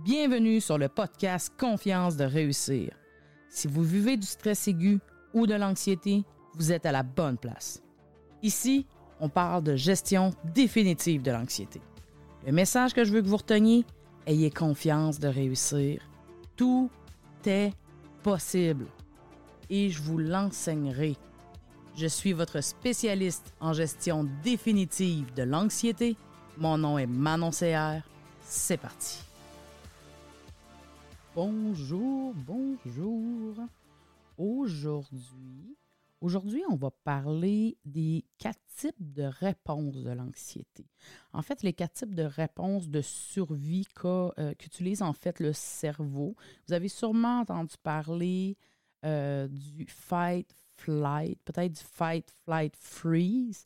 Bienvenue 0.00 0.60
sur 0.60 0.78
le 0.78 0.88
podcast 0.88 1.52
Confiance 1.56 2.16
de 2.16 2.24
réussir. 2.24 2.90
Si 3.48 3.68
vous 3.68 3.84
vivez 3.84 4.16
du 4.16 4.26
stress 4.26 4.66
aigu 4.66 4.98
ou 5.32 5.46
de 5.46 5.54
l'anxiété, 5.54 6.24
vous 6.54 6.72
êtes 6.72 6.86
à 6.86 6.92
la 6.92 7.04
bonne 7.04 7.36
place. 7.36 7.80
Ici, 8.42 8.86
on 9.20 9.28
parle 9.28 9.62
de 9.62 9.76
gestion 9.76 10.32
définitive 10.54 11.22
de 11.22 11.30
l'anxiété. 11.30 11.80
Le 12.44 12.52
message 12.52 12.94
que 12.94 13.04
je 13.04 13.12
veux 13.12 13.22
que 13.22 13.28
vous 13.28 13.36
reteniez, 13.36 13.84
ayez 14.26 14.50
confiance 14.50 15.20
de 15.20 15.28
réussir. 15.28 16.02
Tout 16.56 16.90
est 17.46 17.72
possible 18.24 18.86
et 19.70 19.90
je 19.90 20.02
vous 20.02 20.18
l'enseignerai. 20.18 21.16
Je 21.94 22.06
suis 22.06 22.32
votre 22.32 22.60
spécialiste 22.60 23.54
en 23.60 23.72
gestion 23.72 24.26
définitive 24.42 25.32
de 25.34 25.44
l'anxiété. 25.44 26.16
Mon 26.58 26.78
nom 26.78 26.98
est 26.98 27.06
Manon 27.06 27.50
CR. 27.50 28.02
C'est 28.40 28.78
parti. 28.78 29.31
Bonjour, 31.34 32.34
bonjour. 32.34 33.56
Aujourd'hui, 34.36 35.78
aujourd'hui, 36.20 36.62
on 36.68 36.76
va 36.76 36.90
parler 36.90 37.78
des 37.86 38.26
quatre 38.36 38.60
types 38.76 39.12
de 39.14 39.22
réponses 39.22 40.02
de 40.02 40.10
l'anxiété. 40.10 40.84
En 41.32 41.40
fait, 41.40 41.62
les 41.62 41.72
quatre 41.72 41.94
types 41.94 42.14
de 42.14 42.24
réponses 42.24 42.90
de 42.90 43.00
survie 43.00 43.86
euh, 44.04 44.52
qu'utilise 44.58 45.00
en 45.00 45.14
fait 45.14 45.40
le 45.40 45.54
cerveau. 45.54 46.36
Vous 46.68 46.74
avez 46.74 46.88
sûrement 46.88 47.40
entendu 47.40 47.76
parler 47.82 48.58
euh, 49.06 49.48
du 49.48 49.86
fight, 49.88 50.54
flight, 50.76 51.38
peut-être 51.46 51.72
du 51.72 51.82
fight, 51.82 52.30
flight, 52.44 52.76
freeze. 52.76 53.64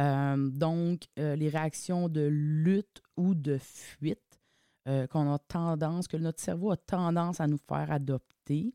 Euh, 0.00 0.50
donc, 0.50 1.04
les 1.16 1.48
réactions 1.48 2.08
de 2.08 2.22
lutte 2.22 3.04
ou 3.16 3.36
de 3.36 3.56
fuite. 3.58 4.33
Euh, 4.86 5.06
qu'on 5.06 5.32
a 5.32 5.38
tendance, 5.38 6.06
que 6.06 6.18
notre 6.18 6.42
cerveau 6.42 6.70
a 6.70 6.76
tendance 6.76 7.40
à 7.40 7.46
nous 7.46 7.56
faire 7.56 7.90
adopter. 7.90 8.74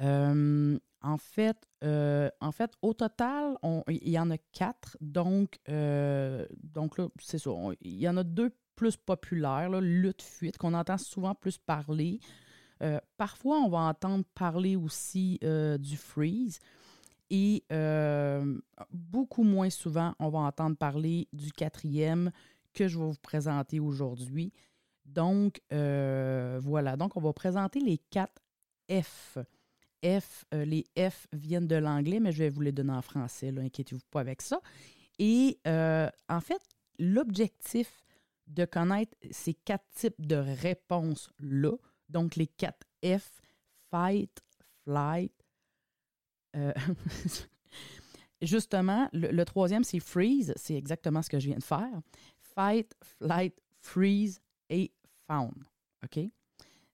Euh, 0.00 0.78
en 1.02 1.18
fait, 1.18 1.58
euh, 1.84 2.30
en 2.40 2.52
fait, 2.52 2.72
au 2.80 2.94
total, 2.94 3.58
il 3.86 4.08
y 4.08 4.18
en 4.18 4.30
a 4.30 4.38
quatre. 4.38 4.96
Donc, 5.02 5.58
donc 5.68 6.96
là, 6.96 7.08
c'est 7.20 7.36
ça. 7.36 7.50
Il 7.82 7.98
y 7.98 8.08
en 8.08 8.16
a 8.16 8.24
deux 8.24 8.50
plus 8.76 8.96
populaires, 8.96 9.78
lutte-fuite, 9.78 10.56
qu'on 10.56 10.72
entend 10.72 10.96
souvent 10.96 11.34
plus 11.34 11.58
parler. 11.58 12.18
parfois, 13.18 13.58
on 13.58 13.68
va 13.68 13.80
entendre 13.80 14.24
parler 14.34 14.74
aussi 14.74 15.38
du 15.78 15.98
freeze. 15.98 16.60
Et 17.28 17.62
beaucoup 18.90 19.42
moins 19.42 19.68
souvent, 19.68 20.14
on 20.18 20.30
va 20.30 20.38
entendre 20.38 20.78
parler 20.78 21.28
du 21.34 21.52
quatrième 21.52 22.30
que 22.72 22.88
je 22.88 22.98
vais 22.98 23.04
vous 23.04 23.20
présenter 23.20 23.80
aujourd'hui. 23.80 24.50
Donc, 25.04 25.60
euh, 25.72 26.60
voilà. 26.62 26.96
Donc, 26.96 27.16
on 27.16 27.20
va 27.20 27.32
présenter 27.32 27.80
les 27.80 27.98
quatre 27.98 28.42
F. 28.90 29.38
F, 30.04 30.44
euh, 30.52 30.64
les 30.64 30.84
F 30.98 31.28
viennent 31.32 31.68
de 31.68 31.76
l'anglais, 31.76 32.18
mais 32.18 32.32
je 32.32 32.38
vais 32.38 32.48
vous 32.48 32.60
les 32.60 32.72
donner 32.72 32.92
en 32.92 33.02
français, 33.02 33.54
inquiétez-vous 33.56 34.02
pas 34.10 34.20
avec 34.20 34.42
ça. 34.42 34.60
Et 35.20 35.60
euh, 35.66 36.08
en 36.28 36.40
fait, 36.40 36.60
l'objectif 36.98 38.04
de 38.48 38.64
connaître 38.64 39.16
ces 39.30 39.54
quatre 39.54 39.88
types 39.94 40.26
de 40.26 40.34
réponses-là, 40.34 41.76
donc 42.08 42.34
les 42.34 42.48
quatre 42.48 42.84
F, 43.04 43.40
fight, 43.90 44.42
flight, 44.82 45.32
justement, 48.42 49.08
le 49.12 49.44
troisième, 49.44 49.84
c'est 49.84 50.00
freeze, 50.00 50.52
c'est 50.56 50.74
exactement 50.74 51.22
ce 51.22 51.30
que 51.30 51.38
je 51.38 51.46
viens 51.46 51.58
de 51.58 51.62
faire. 51.62 52.00
Fight, 52.40 52.92
flight, 53.02 53.54
freeze 53.78 54.41
et 54.68 54.92
found. 55.26 55.64
OK? 56.04 56.20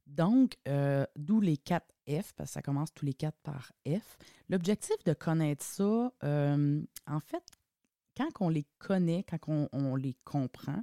Donc, 0.06 0.56
euh, 0.66 1.06
d'où 1.16 1.40
les 1.40 1.56
quatre 1.56 1.92
F, 2.08 2.32
parce 2.32 2.50
que 2.50 2.54
ça 2.54 2.62
commence 2.62 2.92
tous 2.94 3.04
les 3.04 3.14
quatre 3.14 3.38
par 3.42 3.72
F. 3.86 4.16
L'objectif 4.48 4.96
de 5.04 5.12
connaître 5.12 5.64
ça, 5.64 6.12
euh, 6.24 6.82
en 7.06 7.20
fait, 7.20 7.44
quand 8.16 8.28
on 8.40 8.48
les 8.48 8.66
connaît, 8.78 9.22
quand 9.24 9.68
on, 9.72 9.96
les 9.96 10.16
comprend, 10.24 10.82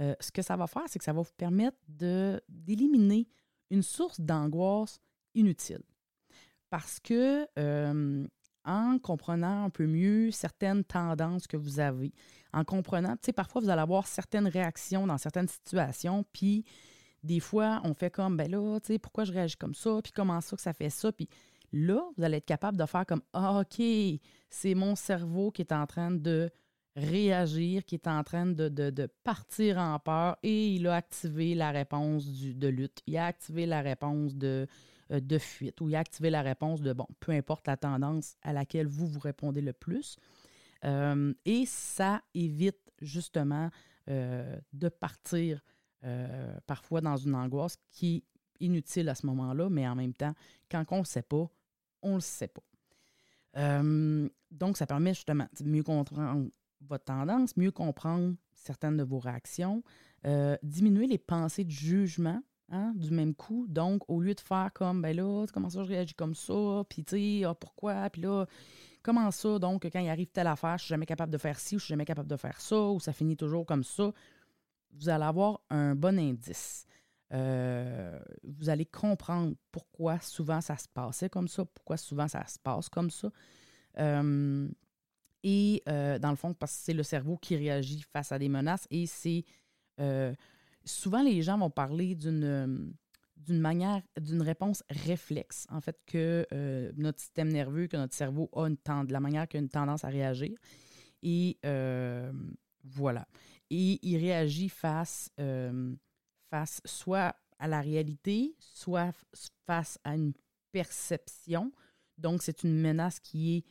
euh, 0.00 0.14
ce 0.20 0.32
que 0.32 0.42
ça 0.42 0.56
va 0.56 0.66
faire, 0.66 0.82
c'est 0.88 0.98
que 0.98 1.04
ça 1.04 1.12
va 1.12 1.22
vous 1.22 1.32
permettre 1.36 1.78
d'éliminer 1.88 3.28
une 3.70 3.82
source 3.82 4.20
d'angoisse 4.20 5.00
inutile. 5.34 5.82
Parce 6.70 6.98
que 7.00 7.46
en 8.64 8.98
comprenant 8.98 9.64
un 9.64 9.70
peu 9.70 9.86
mieux 9.86 10.30
certaines 10.30 10.84
tendances 10.84 11.46
que 11.46 11.56
vous 11.56 11.80
avez, 11.80 12.12
en 12.52 12.64
comprenant, 12.64 13.14
tu 13.14 13.26
sais, 13.26 13.32
parfois 13.32 13.60
vous 13.60 13.70
allez 13.70 13.80
avoir 13.80 14.06
certaines 14.06 14.48
réactions 14.48 15.06
dans 15.06 15.18
certaines 15.18 15.48
situations, 15.48 16.24
puis 16.32 16.64
des 17.22 17.40
fois, 17.40 17.80
on 17.84 17.94
fait 17.94 18.10
comme, 18.10 18.36
ben 18.36 18.50
là, 18.50 18.78
tu 18.80 18.94
sais, 18.94 18.98
pourquoi 18.98 19.24
je 19.24 19.32
réagis 19.32 19.56
comme 19.56 19.74
ça, 19.74 20.00
puis 20.02 20.12
comment 20.12 20.40
ça 20.40 20.56
que 20.56 20.62
ça 20.62 20.72
fait 20.72 20.90
ça, 20.90 21.12
puis 21.12 21.28
là, 21.72 22.02
vous 22.16 22.24
allez 22.24 22.38
être 22.38 22.46
capable 22.46 22.76
de 22.76 22.86
faire 22.86 23.06
comme, 23.06 23.22
ah, 23.32 23.60
OK, 23.60 23.82
c'est 24.48 24.74
mon 24.74 24.94
cerveau 24.96 25.50
qui 25.50 25.62
est 25.62 25.72
en 25.72 25.86
train 25.86 26.10
de 26.10 26.50
réagir, 26.96 27.84
qui 27.84 27.94
est 27.94 28.08
en 28.08 28.22
train 28.24 28.46
de, 28.46 29.08
partir 29.22 29.78
en 29.78 29.98
peur 29.98 30.36
et 30.42 30.74
il 30.74 30.86
a 30.86 30.96
activé 30.96 31.54
la 31.54 31.70
réponse 31.70 32.26
de 32.26 32.68
lutte, 32.68 33.00
il 33.06 33.16
a 33.16 33.26
activé 33.26 33.66
la 33.66 33.80
réponse 33.80 34.34
de, 34.34 34.66
de 35.18 35.38
fuite 35.38 35.80
ou 35.80 35.88
il 35.88 35.96
a 35.96 35.98
activé 35.98 36.30
la 36.30 36.42
réponse 36.42 36.80
de, 36.82 36.92
bon, 36.92 37.06
peu 37.18 37.32
importe 37.32 37.66
la 37.66 37.76
tendance 37.76 38.36
à 38.42 38.52
laquelle 38.52 38.86
vous 38.86 39.06
vous 39.06 39.18
répondez 39.18 39.60
le 39.60 39.72
plus. 39.72 40.16
Euh, 40.84 41.34
et 41.44 41.66
ça 41.66 42.22
évite 42.34 42.92
justement 43.00 43.70
euh, 44.08 44.56
de 44.72 44.88
partir 44.88 45.62
parfois 46.66 47.02
dans 47.02 47.18
une 47.18 47.34
angoisse 47.34 47.76
qui 47.90 48.16
est 48.16 48.64
inutile 48.64 49.10
à 49.10 49.14
ce 49.14 49.26
moment-là, 49.26 49.68
mais 49.68 49.86
en 49.86 49.94
même 49.94 50.14
temps, 50.14 50.32
quand 50.70 50.82
on 50.92 51.00
ne 51.00 51.04
sait 51.04 51.20
pas, 51.20 51.46
on 52.00 52.12
ne 52.12 52.14
le 52.14 52.20
sait 52.22 52.48
pas. 52.48 53.82
donc, 54.50 54.78
ça 54.78 54.86
permet 54.86 55.12
justement 55.12 55.46
de 55.60 55.68
mieux 55.68 55.82
comprendre 55.82 56.48
votre 56.80 57.04
tendance, 57.04 57.54
mieux 57.58 57.70
comprendre 57.70 58.34
certaines 58.54 58.96
de 58.96 59.02
vos 59.02 59.18
réactions, 59.18 59.82
diminuer 60.62 61.06
les 61.06 61.18
pensées 61.18 61.64
de 61.64 61.70
jugement 61.70 62.40
Hein, 62.72 62.92
du 62.94 63.10
même 63.10 63.34
coup. 63.34 63.66
Donc, 63.68 64.08
au 64.08 64.20
lieu 64.20 64.32
de 64.32 64.40
faire 64.40 64.70
comme, 64.72 65.02
ben 65.02 65.16
là, 65.16 65.44
comment 65.52 65.68
ça, 65.68 65.82
je 65.82 65.88
réagis 65.88 66.14
comme 66.14 66.36
ça, 66.36 66.84
puis 66.88 67.02
tu 67.02 67.40
sais, 67.40 67.44
ah, 67.44 67.54
pourquoi, 67.54 68.08
puis 68.10 68.22
là, 68.22 68.46
comment 69.02 69.28
ça, 69.32 69.58
donc, 69.58 69.88
quand 69.90 69.98
il 69.98 70.08
arrive 70.08 70.28
telle 70.28 70.46
affaire, 70.46 70.78
je 70.78 70.84
suis 70.84 70.90
jamais 70.90 71.06
capable 71.06 71.32
de 71.32 71.38
faire 71.38 71.58
ci 71.58 71.74
ou 71.74 71.78
je 71.80 71.86
suis 71.86 71.92
jamais 71.92 72.04
capable 72.04 72.28
de 72.28 72.36
faire 72.36 72.60
ça, 72.60 72.80
ou 72.80 73.00
ça 73.00 73.12
finit 73.12 73.36
toujours 73.36 73.66
comme 73.66 73.82
ça, 73.82 74.12
vous 74.92 75.08
allez 75.08 75.24
avoir 75.24 75.60
un 75.68 75.96
bon 75.96 76.16
indice. 76.16 76.86
Euh, 77.32 78.18
vous 78.44 78.68
allez 78.68 78.86
comprendre 78.86 79.54
pourquoi 79.72 80.20
souvent 80.20 80.60
ça 80.60 80.76
se 80.76 80.86
passait 80.86 81.28
comme 81.28 81.48
ça, 81.48 81.64
pourquoi 81.64 81.96
souvent 81.96 82.28
ça 82.28 82.46
se 82.46 82.58
passe 82.60 82.88
comme 82.88 83.10
ça. 83.10 83.30
Euh, 83.98 84.68
et 85.42 85.82
euh, 85.88 86.20
dans 86.20 86.30
le 86.30 86.36
fond, 86.36 86.54
parce 86.54 86.76
que 86.76 86.84
c'est 86.84 86.94
le 86.94 87.02
cerveau 87.02 87.36
qui 87.36 87.56
réagit 87.56 88.02
face 88.12 88.30
à 88.30 88.38
des 88.38 88.48
menaces 88.48 88.86
et 88.90 89.06
c'est 89.06 89.44
souvent 90.84 91.22
les 91.22 91.42
gens 91.42 91.58
vont 91.58 91.70
parler 91.70 92.14
d'une 92.14 92.44
euh, 92.44 92.66
d'une 93.36 93.60
manière, 93.60 94.02
d'une 94.20 94.42
réponse 94.42 94.84
réflexe, 94.90 95.66
en 95.70 95.80
fait, 95.80 95.98
que 96.06 96.46
euh, 96.52 96.92
notre 96.96 97.20
système 97.20 97.48
nerveux, 97.48 97.86
que 97.86 97.96
notre 97.96 98.14
cerveau 98.14 98.50
a 98.52 98.66
une 98.66 98.76
tendance, 98.76 99.10
la 99.10 99.18
manière 99.18 99.48
qu'il 99.48 99.60
une 99.60 99.70
tendance 99.70 100.04
à 100.04 100.08
réagir. 100.08 100.58
Et 101.22 101.58
euh, 101.64 102.30
voilà. 102.84 103.26
Et 103.70 103.98
il 104.02 104.18
réagit 104.18 104.68
face, 104.68 105.30
face 106.50 106.82
soit 106.84 107.34
à 107.58 107.66
la 107.66 107.80
réalité, 107.80 108.54
soit 108.58 109.12
face 109.66 109.98
à 110.04 110.16
une 110.16 110.34
perception. 110.70 111.72
Donc, 112.18 112.42
c'est 112.42 112.62
une 112.62 112.78
menace 112.78 113.20
qui 113.20 113.56
est 113.56 113.64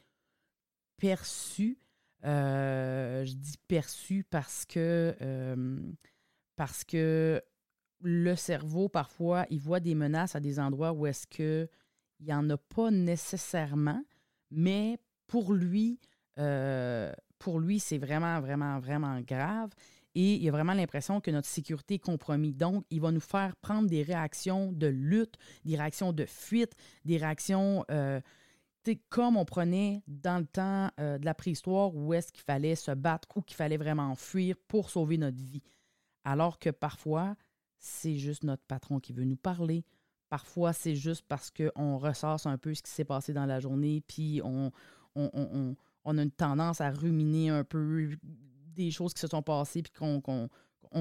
perçue. 0.98 1.78
je 2.24 3.34
dis 3.34 3.58
perçue 3.68 4.24
parce 4.24 4.66
que 4.66 5.16
parce 6.60 6.84
que 6.84 7.42
le 8.02 8.36
cerveau, 8.36 8.90
parfois, 8.90 9.46
il 9.50 9.62
voit 9.62 9.80
des 9.80 9.96
menaces 9.96 10.36
à 10.36 10.42
des 10.42 10.60
endroits 10.60 10.92
où 10.92 11.06
est-ce 11.06 11.26
qu'il 11.26 11.70
n'y 12.20 12.34
en 12.34 12.50
a 12.50 12.58
pas 12.58 12.92
nécessairement, 12.92 14.04
mais 14.52 15.00
pour 15.26 15.54
lui, 15.54 16.02
euh, 16.38 17.14
pour 17.38 17.62
lui, 17.62 17.80
c'est 17.80 17.98
vraiment, 17.98 18.42
vraiment, 18.42 18.78
vraiment 18.80 19.22
grave. 19.22 19.70
Et 20.16 20.36
il 20.36 20.50
a 20.50 20.52
vraiment 20.52 20.74
l'impression 20.74 21.22
que 21.22 21.32
notre 21.32 21.48
sécurité 21.48 21.94
est 21.94 22.00
compromise. 22.00 22.58
Donc, 22.58 22.84
il 22.90 23.00
va 23.00 23.14
nous 23.14 23.22
faire 23.22 23.56
prendre 23.56 23.88
des 23.88 24.04
réactions 24.04 24.74
de 24.74 24.88
lutte, 24.88 25.36
des 25.64 25.78
réactions 25.78 26.12
de 26.12 26.26
fuite, 26.26 26.74
des 27.06 27.16
réactions 27.16 27.86
euh, 27.90 28.20
comme 29.08 29.38
on 29.38 29.46
prenait 29.46 30.04
dans 30.08 30.40
le 30.40 30.46
temps 30.46 30.90
euh, 31.00 31.18
de 31.18 31.24
la 31.24 31.34
préhistoire 31.34 31.96
où 31.96 32.14
est-ce 32.14 32.34
qu'il 32.34 32.44
fallait 32.44 32.76
se 32.76 32.92
battre 32.92 33.30
ou 33.38 33.42
qu'il 33.42 33.56
fallait 33.56 33.78
vraiment 33.78 34.14
fuir 34.16 34.56
pour 34.68 34.90
sauver 34.90 35.18
notre 35.18 35.38
vie. 35.38 35.64
Alors 36.30 36.60
que 36.60 36.70
parfois, 36.70 37.36
c'est 37.80 38.20
juste 38.20 38.44
notre 38.44 38.62
patron 38.62 39.00
qui 39.00 39.14
veut 39.14 39.24
nous 39.24 39.36
parler. 39.36 39.84
Parfois, 40.30 40.74
c'est 40.74 40.96
juste 40.96 41.26
parce 41.28 41.50
qu'on 41.50 41.98
ressasse 41.98 42.46
un 42.46 42.60
peu 42.60 42.76
ce 42.76 42.84
qui 42.84 42.92
s'est 42.92 43.04
passé 43.04 43.34
dans 43.34 43.48
la 43.48 43.60
journée, 43.60 44.04
puis 44.08 44.40
on, 44.44 44.72
a 45.16 46.22
une 46.22 46.30
tendance 46.30 46.82
à 46.82 46.92
ruminer 46.92 47.50
un 47.50 47.64
peu 47.64 48.12
des 48.76 48.92
choses 48.92 49.16
qui 49.16 49.22
se 49.22 49.28
sont 49.28 49.42
passées, 49.42 49.82
puis 49.82 49.92
qu'on 49.92 50.50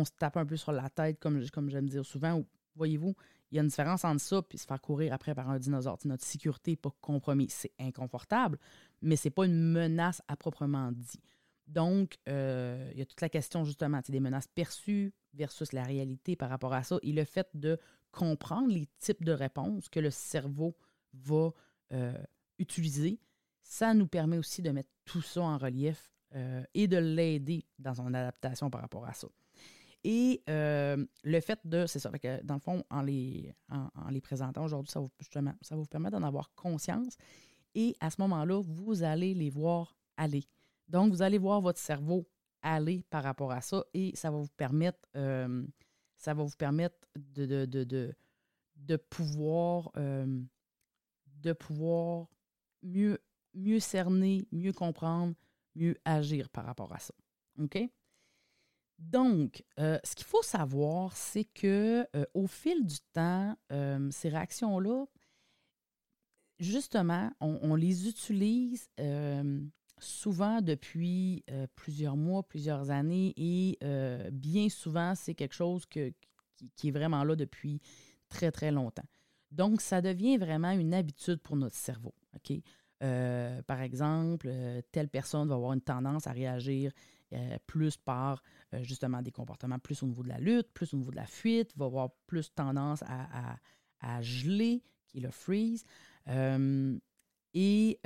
se 0.02 0.10
tape 0.18 0.38
un 0.38 0.46
peu 0.46 0.56
sur 0.56 0.72
la 0.72 0.88
tête, 0.88 1.20
comme, 1.20 1.42
j'aime 1.68 1.90
dire 1.90 2.06
souvent, 2.06 2.38
ou 2.38 2.46
voyez-vous, 2.74 3.14
il 3.50 3.56
y 3.56 3.58
a 3.58 3.62
une 3.62 3.68
différence 3.68 4.06
entre 4.06 4.22
ça 4.22 4.40
et 4.50 4.56
se 4.56 4.64
faire 4.64 4.80
courir 4.80 5.12
après 5.12 5.34
par 5.34 5.50
un 5.50 5.58
dinosaure. 5.58 5.98
notre 6.06 6.24
sécurité 6.24 6.70
n'est 6.70 6.76
pas 6.76 6.94
compromise. 7.02 7.52
C'est 7.52 7.72
inconfortable, 7.78 8.58
mais 9.02 9.16
ce 9.16 9.28
n'est 9.28 9.32
pas 9.32 9.44
une 9.44 9.72
menace 9.72 10.22
à 10.26 10.36
proprement 10.36 10.90
dit. 10.90 11.20
Donc, 11.68 12.16
euh, 12.28 12.90
il 12.92 12.98
y 12.98 13.02
a 13.02 13.06
toute 13.06 13.20
la 13.20 13.28
question 13.28 13.62
justement 13.62 14.00
des 14.08 14.20
menaces 14.20 14.48
perçues 14.48 15.12
versus 15.34 15.72
la 15.72 15.82
réalité 15.82 16.34
par 16.34 16.48
rapport 16.48 16.72
à 16.72 16.82
ça 16.82 16.98
et 17.02 17.12
le 17.12 17.24
fait 17.24 17.48
de 17.54 17.78
comprendre 18.10 18.68
les 18.68 18.88
types 18.98 19.22
de 19.22 19.32
réponses 19.32 19.88
que 19.90 20.00
le 20.00 20.10
cerveau 20.10 20.74
va 21.12 21.50
euh, 21.92 22.16
utiliser, 22.58 23.20
ça 23.62 23.92
nous 23.92 24.06
permet 24.06 24.38
aussi 24.38 24.62
de 24.62 24.70
mettre 24.70 24.88
tout 25.04 25.20
ça 25.20 25.42
en 25.42 25.58
relief 25.58 26.10
euh, 26.34 26.64
et 26.72 26.88
de 26.88 26.96
l'aider 26.96 27.66
dans 27.78 27.94
son 27.94 28.14
adaptation 28.14 28.70
par 28.70 28.80
rapport 28.80 29.04
à 29.04 29.12
ça. 29.12 29.28
Et 30.04 30.42
le 30.46 31.40
fait 31.40 31.58
de, 31.66 31.84
c'est 31.84 31.98
ça, 31.98 32.10
que 32.10 32.42
dans 32.44 32.54
le 32.54 32.60
fond, 32.60 32.82
en 32.88 33.02
les, 33.02 33.52
en, 33.68 33.90
les 34.10 34.22
présentant 34.22 34.64
aujourd'hui, 34.64 34.90
ça, 34.90 35.02
justement, 35.18 35.52
ça 35.60 35.76
vous 35.76 35.84
permettre 35.84 36.18
d'en 36.18 36.26
avoir 36.26 36.54
conscience. 36.54 37.18
Et 37.74 37.94
à 38.00 38.08
ce 38.08 38.20
moment-là, 38.22 38.62
vous 38.62 39.02
allez 39.02 39.34
les 39.34 39.50
voir 39.50 39.98
aller. 40.16 40.44
Donc, 40.88 41.12
vous 41.12 41.22
allez 41.22 41.38
voir 41.38 41.60
votre 41.60 41.78
cerveau 41.78 42.26
aller 42.62 43.04
par 43.10 43.22
rapport 43.22 43.52
à 43.52 43.60
ça 43.60 43.84
et 43.94 44.14
ça 44.16 44.30
va 44.30 44.38
vous 44.38 44.48
permettre, 44.56 44.98
euh, 45.16 45.64
ça 46.16 46.34
va 46.34 46.42
vous 46.42 46.56
permettre 46.56 46.96
de, 47.16 48.16
pouvoir, 49.10 49.90
euh, 49.96 50.42
mieux, 52.82 53.80
cerner, 53.80 54.46
mieux 54.50 54.72
comprendre, 54.72 55.34
mieux 55.74 55.96
agir 56.04 56.48
par 56.48 56.64
rapport 56.64 56.92
à 56.92 56.98
ça. 56.98 57.14
OK? 57.60 57.78
Donc, 58.98 59.64
euh, 59.78 59.98
ce 60.02 60.16
qu'il 60.16 60.26
faut 60.26 60.42
savoir, 60.42 61.16
c'est 61.16 61.44
que 61.44 62.04
au 62.34 62.48
fil 62.48 62.84
du 62.84 62.98
temps, 63.12 63.56
ces 64.10 64.28
réactions-là, 64.28 65.06
justement, 66.58 67.30
on, 67.40 67.76
les 67.76 68.08
utilise 68.08 68.88
souvent 70.00 70.60
depuis 70.60 71.44
euh, 71.50 71.66
plusieurs 71.74 72.16
mois, 72.16 72.42
plusieurs 72.42 72.90
années 72.90 73.34
et 73.36 73.78
euh, 73.82 74.30
bien 74.32 74.68
souvent, 74.68 75.14
c'est 75.14 75.34
quelque 75.34 75.54
chose 75.54 75.86
qui, 75.86 76.00
est 76.00 76.90
vraiment 76.90 77.24
là 77.24 77.36
depuis 77.36 77.80
très, 78.28 78.50
très 78.50 78.70
longtemps. 78.70 79.06
Donc, 79.50 79.80
ça 79.80 80.00
devient 80.00 80.36
vraiment 80.36 80.72
une 80.72 80.94
habitude 80.94 81.40
pour 81.40 81.56
notre 81.56 81.76
cerveau. 81.76 82.14
Euh, 83.02 83.62
par 83.62 83.80
exemple, 83.80 84.50
telle 84.92 85.08
personne 85.08 85.48
va 85.48 85.54
avoir 85.54 85.72
une 85.72 85.80
tendance 85.80 86.26
à 86.26 86.32
réagir 86.32 86.92
plus 87.66 87.96
par 87.96 88.42
justement 88.80 89.20
des 89.22 89.30
comportements 89.30 89.78
plus 89.78 90.02
au 90.02 90.06
niveau 90.06 90.22
de 90.22 90.28
la 90.28 90.38
lutte, 90.38 90.72
plus 90.72 90.94
au 90.94 90.96
niveau 90.96 91.10
de 91.10 91.16
la 91.16 91.26
fuite, 91.26 91.72
va 91.76 91.86
avoir 91.86 92.10
plus 92.26 92.52
tendance 92.54 93.02
à, 93.06 93.56
à 94.00 94.22
geler, 94.22 94.82
qui 95.06 95.18
est 95.18 95.20
le 95.22 95.30
freeze. 95.30 95.84
Et 97.54 97.98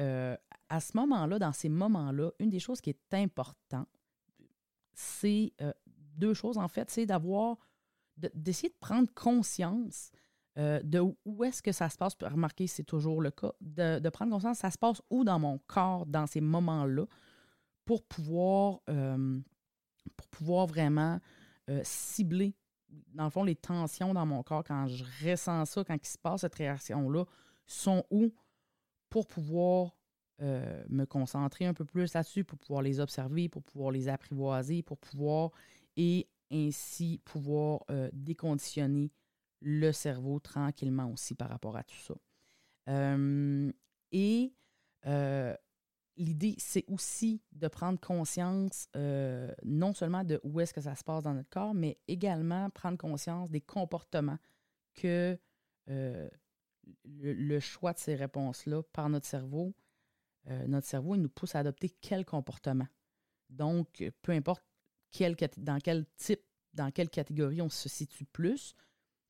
à 0.72 0.80
ce 0.80 0.96
moment-là, 0.96 1.38
dans 1.38 1.52
ces 1.52 1.68
moments-là, 1.68 2.30
une 2.38 2.48
des 2.48 2.58
choses 2.58 2.80
qui 2.80 2.88
est 2.88 3.14
importante, 3.14 3.88
c'est 4.94 5.52
euh, 5.60 5.72
deux 5.86 6.32
choses 6.32 6.56
en 6.56 6.66
fait, 6.66 6.90
c'est 6.90 7.04
d'avoir, 7.04 7.58
d'essayer 8.16 8.70
de, 8.70 8.78
prendre 8.80 9.12
conscience 9.14 10.10
euh, 10.58 10.80
de 10.82 11.00
où 11.26 11.44
est-ce 11.44 11.62
que 11.62 11.72
ça 11.72 11.90
se 11.90 11.98
passe. 11.98 12.14
Remarquez, 12.22 12.66
c'est 12.66 12.84
toujours 12.84 13.20
le 13.20 13.30
cas, 13.30 13.52
de, 13.60 14.08
prendre 14.08 14.32
conscience, 14.32 14.58
ça 14.58 14.70
se 14.70 14.78
passe 14.78 15.02
où 15.10 15.24
dans 15.24 15.38
mon 15.38 15.58
corps 15.66 16.06
dans 16.06 16.26
ces 16.26 16.40
moments-là 16.40 17.04
pour 17.84 18.02
pouvoir, 18.04 18.80
euh, 18.88 19.40
pour 20.16 20.26
pouvoir 20.28 20.66
vraiment 20.66 21.20
cibler, 21.84 22.54
dans 23.14 23.24
le 23.24 23.30
fond, 23.30 23.44
les 23.44 23.56
tensions 23.56 24.12
dans 24.12 24.26
mon 24.26 24.42
corps 24.42 24.64
quand 24.64 24.86
je 24.86 25.04
ressens 25.24 25.64
ça, 25.66 25.84
quand 25.84 25.94
il 25.94 26.06
se 26.06 26.18
passe 26.18 26.42
cette 26.42 26.54
réaction-là, 26.54 27.24
sont 27.66 28.04
où 28.10 28.32
pour 29.12 29.26
pouvoir 29.26 29.94
euh, 30.40 30.82
me 30.88 31.04
concentrer 31.04 31.66
un 31.66 31.74
peu 31.74 31.84
plus 31.84 32.14
là-dessus 32.14 32.44
pour 32.44 32.58
pouvoir 32.58 32.80
les 32.80 32.98
observer, 32.98 33.50
pour 33.50 33.62
pouvoir 33.62 33.90
les 33.90 34.08
apprivoiser, 34.08 34.82
pour 34.82 34.96
pouvoir 34.96 35.50
et 35.98 36.26
ainsi 36.50 37.20
pouvoir 37.26 37.84
euh, 37.90 38.08
déconditionner 38.14 39.12
le 39.60 39.92
cerveau 39.92 40.40
tranquillement 40.40 41.12
aussi 41.12 41.34
par 41.34 41.50
rapport 41.50 41.76
à 41.76 41.84
tout 41.84 41.98
ça. 41.98 42.14
Euh, 42.88 43.70
et 44.12 44.54
l'idée, 46.16 46.54
c'est 46.56 46.84
aussi 46.88 47.42
de 47.52 47.68
prendre 47.68 48.00
conscience 48.00 48.88
non 49.62 49.92
seulement 49.92 50.24
de 50.24 50.40
où 50.42 50.58
est-ce 50.60 50.72
que 50.72 50.80
ça 50.80 50.94
se 50.94 51.04
passe 51.04 51.22
dans 51.22 51.34
notre 51.34 51.50
corps, 51.50 51.74
mais 51.74 51.98
également 52.08 52.70
prendre 52.70 52.96
conscience 52.96 53.50
des 53.50 53.60
comportements 53.60 54.38
que 54.94 55.38
le, 57.04 57.60
choix 57.60 57.92
de 57.92 57.98
ces 57.98 58.14
réponses-là 58.14 58.82
par 58.92 59.08
notre 59.08 59.26
cerveau 59.26 59.74
euh, 60.48 60.66
notre 60.66 60.86
cerveau, 60.86 61.14
il 61.14 61.22
nous 61.22 61.28
pousse 61.28 61.54
à 61.54 61.60
adopter 61.60 61.88
quel 62.00 62.24
comportement. 62.24 62.88
Donc, 63.48 64.02
peu 64.22 64.32
importe 64.32 64.64
quel, 65.10 65.36
dans 65.58 65.78
quel 65.78 66.06
type, 66.16 66.42
dans 66.72 66.90
quelle 66.90 67.10
catégorie 67.10 67.62
on 67.62 67.68
se 67.68 67.88
situe 67.88 68.24
plus, 68.24 68.74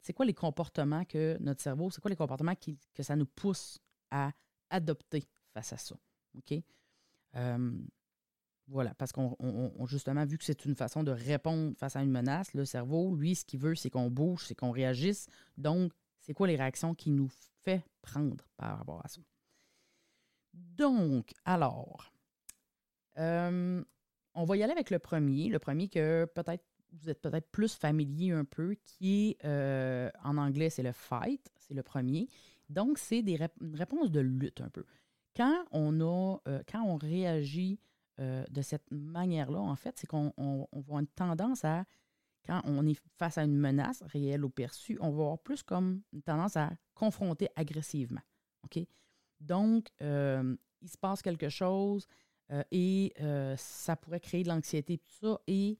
c'est 0.00 0.12
quoi 0.12 0.24
les 0.24 0.34
comportements 0.34 1.04
que 1.04 1.36
notre 1.40 1.60
cerveau, 1.60 1.90
c'est 1.90 2.00
quoi 2.00 2.08
les 2.08 2.16
comportements 2.16 2.54
que 2.94 3.02
ça 3.02 3.16
nous 3.16 3.26
pousse 3.26 3.78
à 4.10 4.32
adopter 4.70 5.28
face 5.52 5.72
à 5.72 5.76
ça. 5.76 5.96
OK? 6.36 6.54
Euh, 7.36 7.78
voilà, 8.68 8.94
parce 8.94 9.12
qu'on 9.12 9.36
justement, 9.86 10.24
vu 10.24 10.38
que 10.38 10.44
c'est 10.44 10.64
une 10.64 10.74
façon 10.74 11.02
de 11.02 11.10
répondre 11.10 11.76
face 11.76 11.96
à 11.96 12.02
une 12.02 12.10
menace, 12.10 12.54
le 12.54 12.64
cerveau, 12.64 13.14
lui, 13.14 13.34
ce 13.34 13.44
qu'il 13.44 13.60
veut, 13.60 13.74
c'est 13.74 13.90
qu'on 13.90 14.10
bouge, 14.10 14.46
c'est 14.46 14.54
qu'on 14.54 14.70
réagisse. 14.70 15.26
Donc, 15.58 15.92
c'est 16.22 16.34
quoi 16.34 16.46
les 16.46 16.56
réactions 16.56 16.94
qui 16.94 17.10
nous 17.10 17.28
fait 17.62 17.84
prendre 18.00 18.44
par 18.56 18.78
rapport 18.78 19.04
à 19.04 19.08
ça? 19.08 19.20
Donc, 20.54 21.32
alors, 21.44 22.12
euh, 23.18 23.82
on 24.34 24.44
va 24.44 24.56
y 24.56 24.62
aller 24.62 24.72
avec 24.72 24.90
le 24.90 24.98
premier. 24.98 25.48
Le 25.48 25.58
premier 25.58 25.88
que 25.88 26.26
peut-être 26.34 26.64
vous 26.94 27.08
êtes 27.08 27.22
peut-être 27.22 27.50
plus 27.50 27.74
familier 27.74 28.32
un 28.32 28.44
peu, 28.44 28.76
qui 28.84 29.30
est 29.30 29.44
euh, 29.46 30.10
en 30.22 30.36
anglais, 30.36 30.68
c'est 30.68 30.82
le 30.82 30.92
fight, 30.92 31.50
c'est 31.56 31.72
le 31.72 31.82
premier. 31.82 32.28
Donc, 32.68 32.98
c'est 32.98 33.20
une 33.20 33.76
réponse 33.76 34.10
de 34.10 34.20
lutte 34.20 34.60
un 34.60 34.68
peu. 34.68 34.84
Quand 35.34 35.64
on 35.70 36.00
a, 36.00 36.38
euh, 36.48 36.62
quand 36.70 36.82
on 36.82 36.96
réagit 36.96 37.80
de 38.18 38.62
cette 38.62 38.88
manière-là, 38.92 39.58
en 39.58 39.74
fait, 39.74 39.98
c'est 39.98 40.06
qu'on 40.06 40.32
on, 40.36 40.68
voit 40.74 41.00
une 41.00 41.08
tendance 41.08 41.64
à, 41.64 41.84
quand 42.46 42.60
on 42.64 42.86
est 42.86 43.00
face 43.18 43.38
à 43.38 43.44
une 43.44 43.56
menace 43.56 44.02
réelle 44.02 44.44
ou 44.44 44.50
perçue, 44.50 44.98
on 45.00 45.10
va 45.10 45.22
avoir 45.22 45.38
plus 45.38 45.62
comme 45.62 46.02
une 46.12 46.22
tendance 46.22 46.56
à 46.56 46.70
confronter 46.94 47.48
agressivement. 47.56 48.20
OK? 48.64 48.84
Donc, 49.40 49.88
euh, 50.02 50.56
il 50.80 50.88
se 50.88 50.98
passe 50.98 51.22
quelque 51.22 51.48
chose 51.48 52.06
euh, 52.50 52.62
et 52.70 53.12
euh, 53.20 53.54
ça 53.56 53.96
pourrait 53.96 54.20
créer 54.20 54.42
de 54.42 54.48
l'anxiété, 54.48 54.98
tout 54.98 55.12
ça. 55.20 55.40
Et 55.46 55.78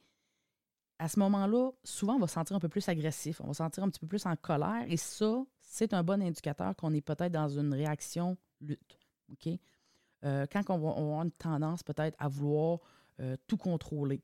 à 0.98 1.08
ce 1.08 1.18
moment-là, 1.18 1.70
souvent, 1.84 2.14
on 2.14 2.18
va 2.18 2.26
se 2.26 2.34
sentir 2.34 2.56
un 2.56 2.60
peu 2.60 2.68
plus 2.68 2.88
agressif, 2.88 3.40
on 3.40 3.48
va 3.48 3.52
se 3.52 3.58
sentir 3.58 3.82
un 3.82 3.88
petit 3.88 4.00
peu 4.00 4.06
plus 4.06 4.26
en 4.26 4.36
colère. 4.36 4.84
Et 4.88 4.96
ça, 4.96 5.44
c'est 5.60 5.94
un 5.94 6.02
bon 6.02 6.22
indicateur 6.22 6.76
qu'on 6.76 6.92
est 6.94 7.00
peut-être 7.00 7.32
dans 7.32 7.48
une 7.48 7.74
réaction 7.74 8.36
lutte. 8.60 8.98
OK? 9.32 9.58
quand 10.22 10.62
on 10.68 10.78
va, 10.78 10.90
avoir 10.90 11.22
une 11.22 11.32
tendance 11.32 11.82
peut-être 11.82 12.14
à 12.20 12.28
vouloir 12.28 12.78
tout 13.48 13.56
contrôler. 13.56 14.22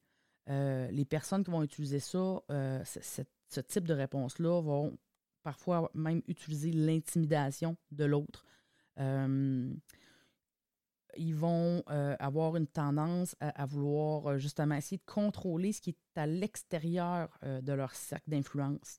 Les 0.48 1.04
personnes 1.04 1.44
qui 1.44 1.50
vont 1.50 1.62
utiliser 1.62 2.00
ça, 2.00 2.42
ce 2.84 3.60
type 3.60 3.86
de 3.86 3.94
réponse-là, 3.94 4.60
vont 4.60 4.96
parfois 5.42 5.90
même 5.94 6.22
utiliser 6.26 6.72
l'intimidation 6.72 7.76
de 7.90 8.04
l'autre 8.04 8.44
euh, 8.98 9.74
ils 11.16 11.34
vont 11.34 11.82
euh, 11.90 12.14
avoir 12.18 12.56
une 12.56 12.66
tendance 12.66 13.34
à, 13.40 13.66
vouloir 13.66 14.26
euh, 14.26 14.38
justement 14.38 14.74
essayer 14.74 14.98
de 14.98 15.12
contrôler 15.12 15.72
ce 15.72 15.80
qui 15.80 15.90
est 15.90 16.18
à 16.18 16.26
l'extérieur 16.26 17.38
de 17.42 17.72
leur 17.72 17.94
cercle 17.94 18.28
d'influence. 18.28 18.98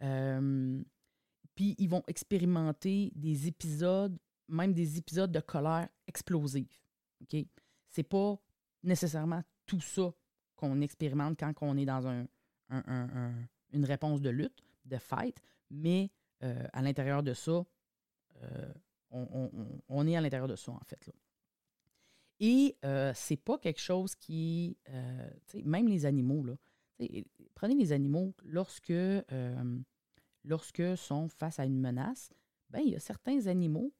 puis 0.00 1.74
ils 1.78 1.88
vont 1.88 2.02
expérimenter 2.06 3.10
des 3.14 3.48
épisodes, 3.48 4.16
même 4.48 4.72
des 4.72 4.98
épisodes 4.98 5.32
de 5.32 5.40
colère 5.40 5.88
explosive. 6.06 6.80
OK? 7.22 7.44
C'est 7.88 8.02
pas 8.02 8.38
nécessairement 8.82 9.42
tout 9.66 9.80
ça 9.80 10.12
qu'on 10.58 10.80
expérimente 10.80 11.38
quand 11.38 11.52
on 11.62 11.76
est 11.76 11.86
dans 11.86 12.06
un, 12.06 12.26
une 13.72 13.84
réponse 13.84 14.20
de 14.20 14.30
lutte, 14.30 14.62
de 14.84 14.98
fight, 14.98 15.40
mais 15.70 16.10
à 16.40 16.82
l'intérieur 16.82 17.22
de 17.22 17.32
ça, 17.32 17.64
on, 19.10 20.06
est 20.06 20.16
à 20.16 20.20
l'intérieur 20.20 20.48
de 20.48 20.56
ça, 20.56 20.72
en 20.72 20.84
fait. 20.84 21.06
Là. 21.06 21.12
Et 22.40 22.76
euh, 22.84 23.12
c'est 23.14 23.36
pas 23.36 23.58
quelque 23.58 23.80
chose 23.80 24.14
qui. 24.14 24.76
Euh, 24.90 25.30
même 25.64 25.88
les 25.88 26.06
animaux, 26.06 26.44
là. 26.44 26.54
Prenez 27.54 27.74
les 27.74 27.92
animaux 27.92 28.34
lorsque, 28.44 28.90
euh, 28.90 29.78
lorsque 30.44 30.96
sont 30.96 31.28
face 31.28 31.60
à 31.60 31.64
une 31.64 31.80
menace, 31.80 32.30
ben, 32.70 32.80
il 32.80 32.90
y 32.90 32.96
a 32.96 33.00
certains 33.00 33.46
animaux 33.46 33.92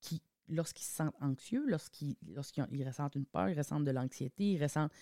qui, 0.00 0.20
lorsqu'ils 0.48 0.84
se 0.84 0.96
sentent 0.96 1.14
anxieux, 1.20 1.64
lorsqu'ils, 1.66 2.16
lorsqu'ils 2.26 2.84
ressentent 2.84 3.14
une 3.14 3.26
peur, 3.26 3.48
ils 3.48 3.56
ressentent 3.56 3.84
de 3.84 3.90
l'anxiété, 3.92 4.52
ils 4.52 4.62
ressentent. 4.62 4.92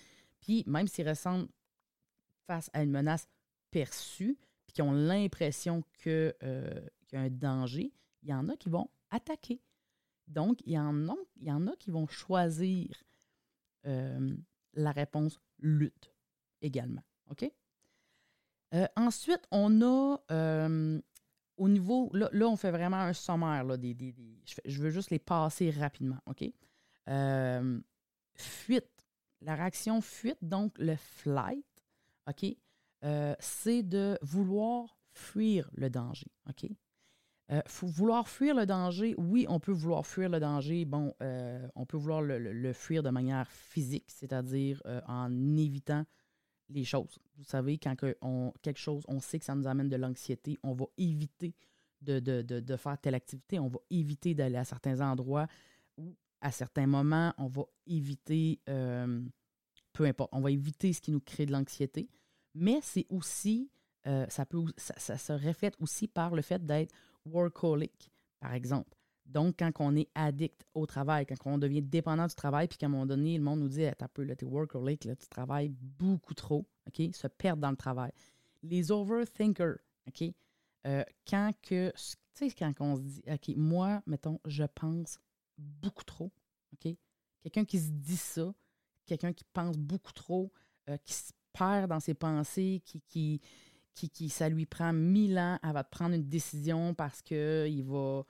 Puis 0.40 0.64
même 0.66 0.87
s'ils 0.88 1.09
ressentent 1.09 1.50
face 2.47 2.71
à 2.73 2.83
une 2.83 2.90
menace 2.90 3.28
perçue, 3.71 4.38
puis 4.66 4.75
qui 4.75 4.83
ont 4.83 4.92
l'impression 4.92 5.83
euh, 6.07 6.80
qu'il 7.07 7.18
y 7.18 7.23
a 7.23 7.25
un 7.25 7.30
danger, 7.30 7.92
il 8.23 8.28
y 8.28 8.35
en 8.35 8.49
a 8.49 8.57
qui 8.57 8.68
vont 8.68 8.88
attaquer. 9.11 9.61
Donc, 10.26 10.61
il 10.66 10.73
y 10.73 10.78
en 10.78 11.09
a, 11.09 11.16
il 11.37 11.47
y 11.47 11.52
en 11.52 11.66
a 11.66 11.76
qui 11.76 11.90
vont 11.90 12.07
choisir 12.07 12.88
euh, 13.87 14.37
la 14.75 14.92
réponse 14.92 15.40
lutte 15.59 16.12
également. 16.61 17.02
OK? 17.30 17.50
Euh, 18.75 18.87
ensuite, 18.97 19.47
on 19.50 19.80
a 19.80 20.18
au 21.57 21.68
niveau. 21.68 22.11
Là, 22.12 22.30
on 22.47 22.57
fait 22.57 22.71
vraiment 22.71 22.99
un 22.99 23.14
sommaire. 23.14 23.64
Là, 23.64 23.78
des, 23.78 23.97
je, 24.64 24.83
veux 24.83 24.90
juste 24.90 25.11
les 25.11 25.18
passer 25.18 25.71
rapidement. 25.71 26.18
OK? 26.26 26.45
fuite. 28.35 28.98
La 29.42 29.54
réaction 29.54 30.00
fuite, 30.00 30.38
donc 30.42 30.76
le 30.78 30.97
flight, 30.97 31.64
OK? 32.28 32.57
c'est 33.38 33.83
de 33.85 34.18
vouloir 34.23 34.99
fuir 35.12 35.71
le 35.75 35.88
danger. 35.88 36.26
OK? 36.49 36.68
Euh, 37.50 37.62
vouloir 37.80 38.28
fuir 38.28 38.54
le 38.54 38.66
danger, 38.66 39.14
oui, 39.16 39.47
on 39.49 39.59
peut 39.59 39.73
vouloir 39.73 40.07
fuir 40.07 40.28
le 40.28 40.38
danger. 40.38 40.85
Bon, 40.85 41.14
euh, 41.23 41.66
on 41.75 41.87
peut 41.87 41.97
vouloir 41.97 42.21
le, 42.21 42.73
fuir 42.75 43.02
de 43.02 43.09
manière 43.09 43.50
physique, 43.50 44.04
c'est-à-dire 44.09 44.83
euh, 44.85 45.00
en 45.07 45.57
évitant 45.57 46.04
les 46.68 46.85
choses. 46.85 47.18
Vous 47.38 47.45
savez, 47.45 47.78
quand 47.78 47.97
quelque 47.97 48.78
chose, 48.78 49.02
on 49.09 49.21
sait 49.21 49.38
que 49.38 49.47
ça 49.47 49.54
nous 49.54 49.66
amène 49.66 49.88
de 49.88 49.97
l'anxiété, 49.97 50.59
on 50.62 50.75
va 50.75 50.85
éviter 50.99 51.54
de, 52.02 52.76
faire 52.76 52.99
telle 52.99 53.14
activité, 53.14 53.59
on 53.59 53.68
va 53.68 53.78
éviter 53.88 54.35
d'aller 54.35 54.57
à 54.57 54.64
certains 54.64 55.00
endroits 55.00 55.47
à 56.40 56.50
certains 56.50 56.87
moments, 56.87 57.35
on 57.38 57.47
va 57.47 57.64
éviter, 57.87 58.61
peu 58.66 60.04
importe, 60.04 60.30
on 60.33 60.40
va 60.40 60.50
éviter 60.50 60.92
ce 60.92 61.00
qui 61.00 61.11
nous 61.11 61.21
crée 61.21 61.47
de 61.47 61.52
l'anxiété. 61.52 62.09
Mais 62.54 62.80
c'est 62.83 63.07
aussi, 63.11 63.71
ça, 64.04 64.47
peut, 64.47 64.64
ça 64.76 65.18
se 65.18 65.33
reflète 65.33 65.75
aussi 65.80 66.09
par 66.09 66.35
le 66.35 66.42
fait 66.42 66.64
d'être 66.64 66.95
workaholic, 67.25 68.11
par 68.40 68.54
exemple. 68.54 68.99
Donc, 69.28 69.57
quand 69.59 69.71
on 69.80 69.95
est 69.95 70.09
addict 70.14 70.64
au 70.75 70.87
travail, 70.87 71.26
quand 71.26 71.37
on 71.45 71.59
devient 71.59 71.83
dépendant 71.83 72.26
du 72.26 72.35
travail, 72.35 72.66
puis 72.66 72.78
qu'à 72.78 72.87
un 72.87 72.88
moment 72.88 73.07
donné, 73.07 73.37
le 73.37 73.45
monde 73.45 73.61
nous 73.61 73.68
dit 73.68 73.85
T'as 73.99 74.09
peu, 74.09 74.23
là, 74.23 74.35
t'es 74.35 74.47
workaholic, 74.47 75.04
là, 75.04 75.16
tu 75.16 75.28
travailles 75.28 75.68
beaucoup 75.68 76.35
trop, 76.35 76.66
OK? 76.87 77.02
Se 77.12 77.26
perdre 77.26 77.61
dans 77.61 77.71
le 77.71 77.76
travail. 77.76 78.11
Les 78.62 78.90
overthinkers, 78.90 79.78
OK? 80.09 80.33
Euh, 80.87 81.04
quand 81.28 81.52
que, 81.62 81.90
tu 82.35 82.49
sais, 82.49 82.50
quand 82.50 82.73
on 82.80 82.97
se 82.97 83.02
dit 83.02 83.23
OK, 83.26 83.54
moi, 83.57 84.02
mettons, 84.07 84.40
je 84.47 84.64
pense 84.64 85.18
beaucoup 85.58 86.04
trop? 86.04 86.32
Quelqu'un 87.42 87.64
qui 87.64 87.78
se 87.78 87.90
dit 87.90 88.16
ça, 88.16 88.52
quelqu'un 89.06 89.32
qui 89.32 89.44
pense 89.52 89.76
beaucoup 89.76 90.12
trop, 90.12 90.52
euh, 90.88 90.96
qui 91.04 91.14
se 91.14 91.32
perd 91.52 91.88
dans 91.88 92.00
ses 92.00 92.14
pensées, 92.14 92.82
qui, 92.84 93.00
qui, 93.00 93.40
qui, 93.94 94.28
ça 94.28 94.48
lui 94.48 94.66
prend 94.66 94.92
mille 94.92 95.38
ans 95.38 95.58
avant 95.62 95.80
de 95.80 95.88
prendre 95.90 96.14
une 96.14 96.28
décision 96.28 96.94
parce 96.94 97.22
qu'il 97.22 97.84
va 97.84 98.24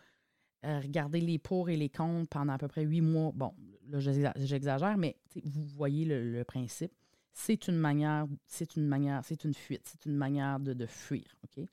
euh, 0.65 0.81
regarder 0.81 1.21
les 1.21 1.39
pour 1.39 1.69
et 1.69 1.77
les 1.77 1.89
contre 1.89 2.29
pendant 2.29 2.53
à 2.53 2.59
peu 2.59 2.69
près 2.69 2.83
huit 2.83 3.01
mois. 3.01 3.33
Bon, 3.35 3.55
là, 3.89 4.01
j'exagère, 4.01 4.97
mais 4.97 5.17
vous 5.45 5.65
voyez 5.65 6.05
le, 6.05 6.43
principe. 6.45 6.93
C'est 7.33 7.69
une 7.69 7.77
manière, 7.77 8.27
c'est 8.47 8.77
une 8.77 8.87
manière, 8.87 9.25
c'est 9.25 9.45
une 9.45 9.55
fuite, 9.55 9.83
c'est 9.85 10.07
une 10.07 10.17
manière 10.17 10.59
de, 10.59 10.87
fuir. 10.87 11.25
OK? 11.45 11.65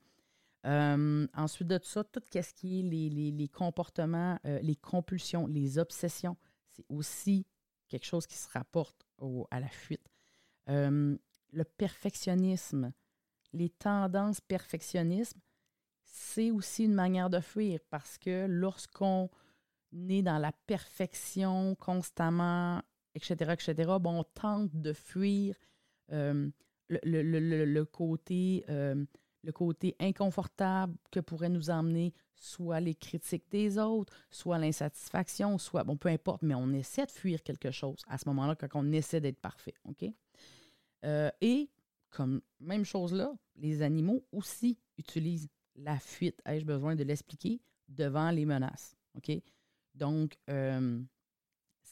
Euh, 0.65 1.27
ensuite 1.35 1.67
de 1.67 1.79
ça, 1.83 2.03
tout 2.03 2.21
ce 2.31 2.53
qui 2.53 2.79
est 2.79 2.83
les, 2.83 3.47
comportements, 3.49 4.39
euh, 4.45 4.59
les 4.61 4.75
compulsions, 4.75 5.45
les 5.47 5.77
obsessions, 5.77 6.37
c'est 6.71 6.85
aussi 6.89 7.45
quelque 7.87 8.05
chose 8.05 8.25
qui 8.25 8.35
se 8.35 8.49
rapporte 8.49 9.05
à 9.51 9.59
la 9.59 9.69
fuite. 9.69 10.07
le 10.67 11.63
perfectionnisme, 11.77 12.91
les 13.53 13.69
tendances 13.69 14.41
perfectionnisme, 14.41 15.39
c'est 16.03 16.51
aussi 16.51 16.85
une 16.85 16.93
manière 16.93 17.29
de 17.29 17.39
fuir 17.39 17.79
parce 17.89 18.17
que 18.17 18.45
lorsqu'on 18.47 19.29
est 20.09 20.21
dans 20.21 20.37
la 20.37 20.51
perfection 20.65 21.75
constamment, 21.75 22.81
etc., 23.13 23.53
etc., 23.53 23.93
bon, 23.99 24.19
on 24.19 24.23
tente 24.23 24.69
de 24.73 24.93
fuir 24.93 25.55
euh, 26.11 26.49
le, 26.89 27.83
côté, 27.83 28.63
euh, 28.69 29.05
le 29.45 29.51
côté 29.51 29.95
inconfortable 29.99 30.95
que 31.11 31.19
pourrait 31.19 31.49
nous 31.49 31.69
emmener 31.69 32.13
soit 32.35 32.79
les 32.79 32.95
critiques 32.95 33.49
des 33.51 33.77
autres, 33.77 34.13
soit 34.29 34.57
l'insatisfaction, 34.57 35.57
soit, 35.57 35.83
bon, 35.83 35.95
peu 35.95 36.09
importe, 36.09 36.41
mais 36.41 36.55
on 36.55 36.73
essaie 36.73 37.05
de 37.05 37.11
fuir 37.11 37.43
quelque 37.43 37.71
chose 37.71 38.01
à 38.07 38.17
ce 38.17 38.27
moment-là 38.29 38.55
quand 38.55 38.67
on 38.73 38.91
essaie 38.91 39.21
d'être 39.21 39.39
parfait, 39.39 39.75
OK? 39.85 40.05
Euh, 41.05 41.29
et 41.41 41.69
comme 42.09 42.41
même 42.59 42.85
chose 42.85 43.13
là, 43.13 43.33
les 43.55 43.81
animaux 43.81 44.25
aussi 44.31 44.79
utilisent 44.97 45.49
la 45.75 45.99
fuite. 45.99 46.41
Ai-je 46.45 46.65
besoin 46.65 46.95
de 46.95 47.03
l'expliquer? 47.03 47.61
Devant 47.87 48.31
les 48.31 48.45
menaces? 48.45 48.95
OK? 49.15 49.31
Donc, 49.93 50.37
euh, 50.49 51.01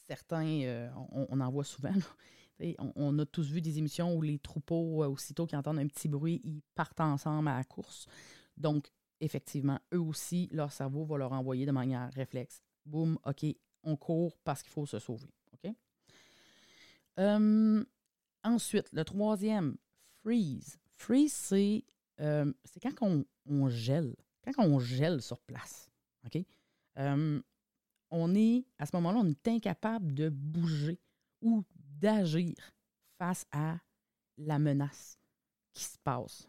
certains, 0.08 0.62
euh, 0.64 0.90
on, 1.12 1.40
en 1.40 1.52
voit 1.52 1.64
souvent. 1.64 1.94
On, 2.96 3.20
a 3.20 3.26
tous 3.26 3.50
vu 3.50 3.62
des 3.62 3.78
émissions 3.78 4.16
où 4.16 4.22
les 4.22 4.40
troupeaux, 4.40 5.04
euh, 5.04 5.08
aussitôt 5.08 5.46
qu'ils 5.46 5.58
entendent 5.58 5.80
un 5.80 5.88
petit 5.88 6.08
bruit, 6.08 6.40
ils 6.44 6.62
partent 6.76 7.02
ensemble 7.02 7.50
à 7.50 7.58
la 7.58 7.64
course. 7.64 8.08
Donc, 8.56 8.92
effectivement, 9.20 9.80
eux 9.94 10.00
aussi, 10.00 10.50
leur 10.52 10.72
cerveau 10.72 11.04
va 11.04 11.18
leur 11.18 11.34
envoyer 11.34 11.66
de 11.66 11.72
manière 11.72 12.12
réflexe. 12.14 12.62
Boum, 12.86 13.18
OK, 13.26 13.46
on 13.84 13.96
court 13.96 14.38
parce 14.44 14.62
qu'il 14.62 14.72
faut 14.72 14.86
se 14.86 15.00
sauver. 15.00 15.30
OK? 15.54 15.74
ensuite, 18.44 18.90
le 18.92 19.04
troisième, 19.04 19.78
freeze. 20.22 20.80
Freeze, 20.96 21.54
euh, 22.20 22.54
c'est 22.64 22.80
quand 22.80 23.26
on, 23.46 23.70
gèle. 23.70 24.16
Quand 24.44 24.64
on 24.64 24.80
gèle 24.80 25.22
sur 25.22 25.40
place. 25.42 25.90
OK? 26.26 26.44
Euh, 26.98 27.42
on 28.12 28.36
est, 28.36 28.66
à 28.78 28.86
ce 28.86 28.96
moment-là, 28.96 29.20
on 29.20 29.28
est 29.28 29.48
incapable 29.48 30.14
de 30.14 30.30
bouger 30.30 31.00
ou 31.42 31.64
d'agir 32.04 32.54
face 33.18 33.46
à 33.54 33.78
la 34.38 34.60
menace 34.60 35.18
qui 35.74 35.86
se 35.86 35.98
passe. 36.04 36.46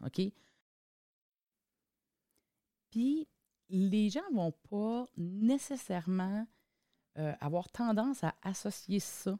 Puis, 2.91 3.27
les 3.69 4.09
gens 4.09 4.29
ne 4.31 4.35
vont 4.35 4.51
pas 4.69 5.07
nécessairement 5.15 6.45
euh, 7.17 7.33
avoir 7.39 7.69
tendance 7.69 8.23
à 8.23 8.35
associer 8.41 8.99
ça 8.99 9.39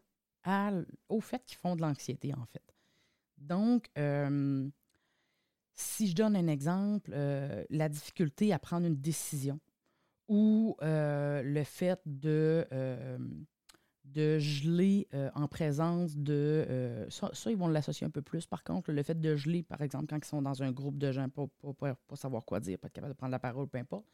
au 1.09 1.19
fait 1.19 1.43
qu'ils 1.45 1.57
font 1.57 1.75
de 1.75 1.81
l'anxiété, 1.81 2.33
en 2.33 2.45
fait. 2.45 2.73
Donc, 3.37 3.89
euh, 3.97 4.69
si 5.73 6.07
je 6.07 6.15
donne 6.15 6.35
un 6.35 6.47
exemple, 6.47 7.11
euh, 7.13 7.65
la 7.69 7.89
difficulté 7.89 8.53
à 8.53 8.59
prendre 8.59 8.85
une 8.85 8.95
décision 8.95 9.59
ou 10.29 10.77
le 10.81 11.63
fait 11.65 11.99
de, 12.05 12.67
de 14.15 14.39
geler 14.39 15.07
en 15.35 15.47
présence 15.47 16.17
de... 16.17 17.05
Ça, 17.09 17.29
ils 17.51 17.57
vont 17.57 17.67
l'associer 17.67 18.07
un 18.07 18.09
peu 18.09 18.21
plus. 18.21 18.45
Par 18.47 18.63
contre, 18.63 18.91
le 18.91 19.03
fait 19.03 19.19
de 19.19 19.35
geler, 19.35 19.61
par 19.61 19.81
exemple, 19.81 20.07
quand 20.09 20.17
ils 20.17 20.25
sont 20.25 20.41
dans 20.41 20.63
un 20.63 20.71
groupe 20.71 20.97
de 20.97 21.11
gens, 21.11 21.29
pas, 21.29 21.45
pas, 21.77 22.15
savoir 22.15 22.43
quoi 22.45 22.59
dire, 22.59 22.79
pas 22.79 22.87
être 22.87 22.93
capable 22.93 23.13
de 23.13 23.17
prendre 23.17 23.31
la 23.31 23.39
parole, 23.39 23.67
peu 23.67 23.77
importe. 23.77 24.05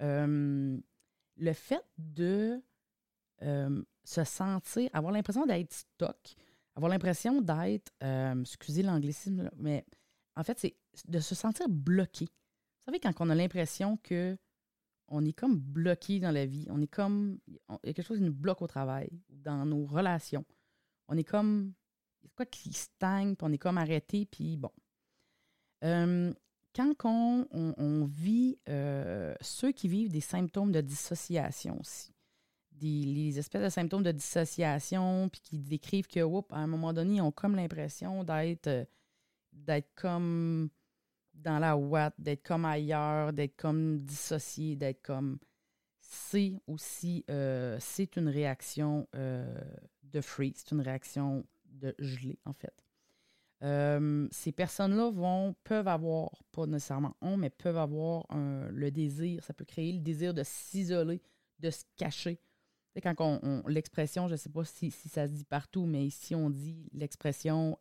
le 0.00 1.52
fait 1.52 1.84
de 1.96 2.60
se 4.04 4.24
sentir, 4.24 4.90
avoir 4.92 5.12
l'impression 5.12 5.46
d'être 5.46 5.72
stock, 5.72 6.36
avoir 6.74 6.90
l'impression 6.90 7.40
d'être, 7.40 7.92
euh, 8.02 8.40
excusez 8.40 8.82
l'anglicisme, 8.82 9.50
mais 9.56 9.84
en 10.36 10.44
fait, 10.44 10.58
c'est 10.58 10.76
de 11.06 11.20
se 11.20 11.34
sentir 11.34 11.68
bloqué. 11.68 12.24
Vous 12.24 12.84
savez, 12.86 13.00
quand 13.00 13.12
on 13.20 13.30
a 13.30 13.34
l'impression 13.34 13.98
que 13.98 14.36
on 15.10 15.24
est 15.24 15.32
comme 15.32 15.58
bloqué 15.58 16.20
dans 16.20 16.30
la 16.30 16.46
vie, 16.46 16.66
on 16.70 16.80
est 16.80 16.86
comme, 16.86 17.38
il 17.48 17.54
y 17.84 17.90
a 17.90 17.92
quelque 17.92 18.06
chose 18.06 18.18
qui 18.18 18.24
nous 18.24 18.32
bloque 18.32 18.62
au 18.62 18.66
travail, 18.66 19.10
dans 19.28 19.66
nos 19.66 19.84
relations. 19.84 20.44
On 21.08 21.16
est 21.16 21.24
comme, 21.24 21.74
il 22.22 22.26
y 22.26 22.28
a 22.28 22.30
quoi 22.36 22.46
qui 22.46 22.72
stagne, 22.72 23.34
puis 23.34 23.46
on 23.46 23.52
est 23.52 23.58
comme 23.58 23.78
arrêté, 23.78 24.26
puis 24.26 24.56
bon. 24.56 24.70
Euh, 25.82 26.32
quand 26.74 26.94
on, 27.04 28.04
vit, 28.06 28.58
euh, 28.68 29.34
ceux 29.40 29.72
qui 29.72 29.88
vivent 29.88 30.12
des 30.12 30.20
symptômes 30.20 30.70
de 30.70 30.80
dissociation 30.80 31.78
aussi, 31.80 32.14
les 32.80 33.38
espèces 33.38 33.64
de 33.64 33.68
symptômes 33.68 34.04
de 34.04 34.12
dissociation, 34.12 35.28
puis 35.28 35.40
qui 35.40 35.58
décrivent 35.58 36.06
que, 36.06 36.20
à 36.54 36.58
un 36.58 36.66
moment 36.66 36.92
donné, 36.92 37.16
ils 37.16 37.20
ont 37.20 37.32
comme 37.32 37.56
l'impression 37.56 38.24
d'être 38.24 38.68
euh, 38.68 38.84
d'être 39.52 39.92
comme 39.96 40.70
dans 41.42 41.58
la 41.58 41.76
ouate, 41.76 42.14
d'être 42.18 42.42
comme 42.42 42.64
ailleurs, 42.64 43.32
d'être 43.32 43.56
comme 43.56 43.98
dissocié, 43.98 44.76
d'être 44.76 45.02
comme. 45.02 45.38
C'est 46.00 46.60
aussi, 46.66 47.24
euh, 47.30 47.76
c'est 47.80 48.16
une 48.16 48.28
réaction 48.28 49.06
euh, 49.14 49.60
de 50.02 50.20
freeze, 50.20 50.54
c'est 50.56 50.72
une 50.72 50.80
réaction 50.80 51.46
de 51.66 51.94
gelé, 51.98 52.38
en 52.44 52.52
fait. 52.52 52.84
ces 54.32 54.52
personnes-là 54.52 55.10
vont, 55.10 55.54
peuvent 55.62 55.86
avoir, 55.86 56.30
pas 56.50 56.66
nécessairement 56.66 57.16
ont, 57.20 57.36
mais 57.36 57.50
peuvent 57.50 57.76
avoir 57.76 58.26
le 58.30 58.90
désir, 58.90 59.44
ça 59.44 59.54
peut 59.54 59.64
créer 59.64 59.92
le 59.92 60.00
désir 60.00 60.34
de 60.34 60.42
s'isoler, 60.42 61.22
de 61.60 61.70
se 61.70 61.84
cacher, 61.96 62.40
quand 63.00 63.14
on, 63.20 63.62
l'expression, 63.68 64.26
je 64.26 64.32
ne 64.32 64.36
sais 64.36 64.48
pas 64.48 64.64
si, 64.64 64.90
ça 64.90 65.26
se 65.26 65.32
dit 65.32 65.44
partout, 65.44 65.86
mais 65.86 66.04
ici 66.04 66.34
on 66.34 66.50
dit 66.50 66.88
l'expression 66.92 67.78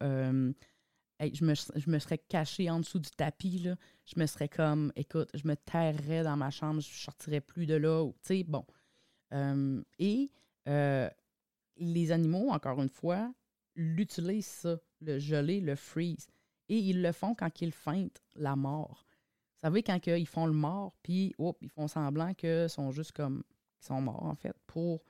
je, 1.19 1.43
me, 1.43 1.99
serais 1.99 2.17
cachée 2.17 2.69
en 2.69 2.79
dessous 2.79 2.99
du 2.99 3.09
tapis, 3.11 3.59
là. 3.59 3.75
Je 4.05 4.19
me 4.19 4.25
serais 4.25 4.49
comme, 4.49 4.91
écoute, 4.95 5.29
je 5.33 5.47
me 5.47 5.55
tairrais 5.55 6.23
dans 6.23 6.37
ma 6.37 6.49
chambre, 6.49 6.81
je 6.81 6.87
sortirais 6.87 7.41
plus 7.41 7.65
de 7.65 7.75
là. 7.75 8.09
Tu 8.23 8.27
sais, 8.27 8.43
bon. 8.43 8.65
Et 9.99 10.31
euh, 10.67 11.09
les 11.77 12.11
animaux, 12.11 12.49
encore 12.51 12.81
une 12.81 12.89
fois, 12.89 13.33
l'utilisent 13.75 14.45
ça, 14.45 14.77
le 15.01 15.19
geler, 15.19 15.61
le 15.61 15.75
freeze. 15.75 16.27
Et 16.67 16.77
ils 16.77 17.01
le 17.01 17.11
font 17.11 17.33
quand 17.33 17.61
ils 17.61 17.71
feintent 17.71 18.21
la 18.35 18.55
mort. 18.55 19.05
Vous 19.55 19.67
savez, 19.67 19.83
quand 19.83 19.99
ils 20.07 20.27
font 20.27 20.45
le 20.45 20.53
mort, 20.53 20.93
puis 21.03 21.33
ils 21.61 21.69
font 21.69 21.87
semblant 21.87 22.33
qu'ils 22.33 22.69
sont 22.69 22.91
juste 22.91 23.11
comme. 23.11 23.43
Ils 23.81 23.85
sont 23.85 24.01
morts, 24.01 24.23
en 24.23 24.35
fait, 24.35 24.53
pour. 24.67 25.03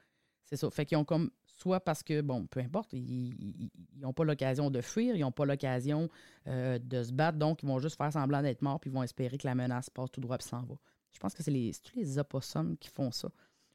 C'est 0.44 0.56
ça. 0.56 0.70
Fait 0.70 0.86
qu'ils 0.86 0.98
ont 0.98 1.06
comme. 1.06 1.32
Soit 1.62 1.82
parce 1.82 2.04
que, 2.04 2.22
bon, 2.22 2.48
peu 2.48 2.62
importe, 2.62 2.94
ils 2.94 3.70
n'ont 3.98 4.14
pas 4.14 4.24
l'occasion 4.24 4.72
de 4.72 4.80
fuir, 4.80 5.18
ils 5.18 5.20
n'ont 5.20 5.32
pas 5.34 5.44
l'occasion 5.44 6.10
euh, 6.48 6.80
de 6.80 7.04
se 7.04 7.12
battre, 7.12 7.38
donc 7.38 7.64
ils 7.64 7.68
vont 7.68 7.80
juste 7.80 7.98
faire 7.98 8.14
semblant 8.14 8.42
d'être 8.42 8.62
morts, 8.62 8.80
puis 8.80 8.90
ils 8.90 8.94
vont 8.94 9.04
espérer 9.04 9.38
que 9.38 9.46
la 9.46 9.56
menace 9.56 9.90
passe 9.90 10.10
tout 10.10 10.22
droit 10.22 10.38
et 10.38 10.42
s'en 10.42 10.64
va. 10.64 10.76
Je 11.12 11.20
pense 11.20 11.34
que 11.34 11.44
c'est 11.44 11.52
les, 11.52 11.74
tous 11.84 11.98
les 11.98 12.18
opossums 12.18 12.78
qui 12.78 12.88
font 12.88 13.12
ça, 13.12 13.30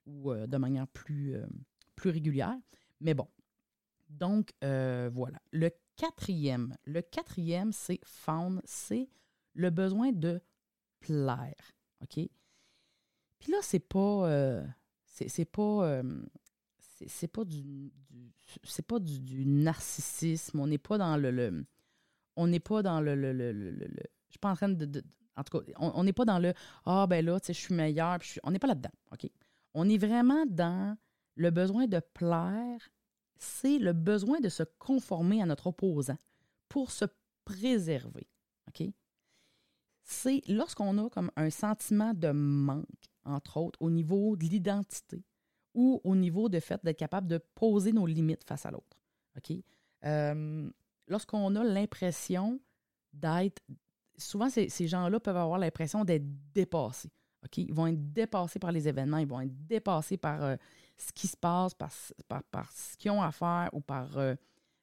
ou 0.06 0.32
euh, 0.32 0.46
de 0.46 0.56
manière 0.56 0.88
plus, 0.88 1.34
euh, 1.34 1.46
plus 1.94 2.08
régulière. 2.08 2.56
Mais 3.02 3.12
bon. 3.12 3.28
Donc, 4.08 4.54
voilà. 4.62 5.38
Le 5.50 5.70
quatrième, 5.96 6.78
le 6.84 7.02
quatrième, 7.02 7.70
c'est 7.72 8.00
faune, 8.02 8.62
c'est 8.64 9.10
le 9.52 9.68
besoin 9.68 10.10
de 10.10 10.40
plaire. 11.00 11.72
OK? 12.02 12.14
Puis 13.38 13.52
là, 13.52 13.58
c'est 13.60 13.80
pas. 13.80 14.62
C'est 15.06 15.44
pas. 15.44 16.02
C'est 17.06 17.28
pas 17.28 17.44
du, 17.44 17.92
c'est 18.62 18.86
pas 18.86 18.98
du, 18.98 19.46
narcissisme. 19.46 20.60
On 20.60 20.66
n'est 20.66 20.78
pas 20.78 20.98
dans 20.98 21.16
le, 21.16 21.64
on 22.36 22.46
n'est 22.46 22.60
pas 22.60 22.82
dans 22.82 23.00
le, 23.00 23.14
le, 23.14 23.32
je 24.28 24.30
suis 24.30 24.38
pas 24.38 24.50
en 24.50 24.56
train 24.56 24.68
de, 24.68 25.02
en 25.36 25.42
tout 25.42 25.58
cas, 25.58 25.72
on 25.78 26.04
n'est 26.04 26.12
pas 26.12 26.24
dans 26.24 26.38
le 26.38 26.54
ah 26.84 27.06
ben 27.06 27.24
là, 27.24 27.40
tu 27.40 27.46
sais, 27.46 27.54
je 27.54 27.60
suis 27.60 27.74
meilleur. 27.74 28.18
on 28.44 28.50
n'est 28.50 28.58
pas 28.58 28.68
là-dedans, 28.68 28.92
ok? 29.12 29.28
On 29.74 29.88
est 29.88 29.98
vraiment 29.98 30.46
dans 30.46 30.96
le 31.34 31.50
besoin 31.50 31.86
de 31.86 32.00
plaire. 32.14 32.88
C'est 33.36 33.78
le 33.78 33.92
besoin 33.92 34.40
de 34.40 34.48
se 34.48 34.62
conformer 34.78 35.42
à 35.42 35.46
notre 35.46 35.66
opposant 35.66 36.16
pour 36.68 36.92
se 36.92 37.04
préserver, 37.44 38.28
ok? 38.68 38.88
C'est 40.04 40.42
lorsqu'on 40.48 40.98
a 41.04 41.10
comme 41.10 41.30
un 41.34 41.50
sentiment 41.50 42.14
de 42.14 42.30
manque, 42.30 43.10
entre 43.24 43.56
autres, 43.56 43.80
au 43.80 43.90
niveau 43.90 44.36
de 44.36 44.44
l'identité 44.44 45.24
ou 45.74 46.00
au 46.04 46.14
niveau 46.14 46.48
de 46.48 46.60
fait 46.60 46.82
d'être 46.84 46.98
capable 46.98 47.26
de 47.26 47.38
poser 47.38 47.92
nos 47.92 48.06
limites 48.06 48.44
face 48.44 48.64
à 48.64 48.70
l'autre. 48.70 48.96
OK? 49.36 49.56
Euh, 50.04 50.70
lorsqu'on 51.08 51.54
a 51.56 51.64
l'impression 51.64 52.60
d'être. 53.12 53.62
Souvent, 54.16 54.48
ces, 54.48 54.68
gens-là 54.86 55.18
peuvent 55.18 55.36
avoir 55.36 55.58
l'impression 55.58 56.04
d'être 56.04 56.24
dépassés. 56.52 57.10
Ils 57.56 57.74
vont 57.74 57.88
être 57.88 58.12
dépassés 58.12 58.58
par 58.58 58.72
les 58.72 58.88
événements, 58.88 59.18
ils 59.18 59.26
vont 59.26 59.40
être 59.40 59.66
dépassés 59.66 60.16
par 60.16 60.42
euh, 60.42 60.56
ce 60.96 61.12
qui 61.12 61.26
se 61.26 61.36
passe, 61.36 61.74
par, 61.74 61.90
par, 62.44 62.70
ce 62.72 62.96
qu'ils 62.96 63.10
ont 63.10 63.20
à 63.20 63.32
faire 63.32 63.68
ou 63.72 63.80
par, 63.80 64.16
euh, 64.16 64.34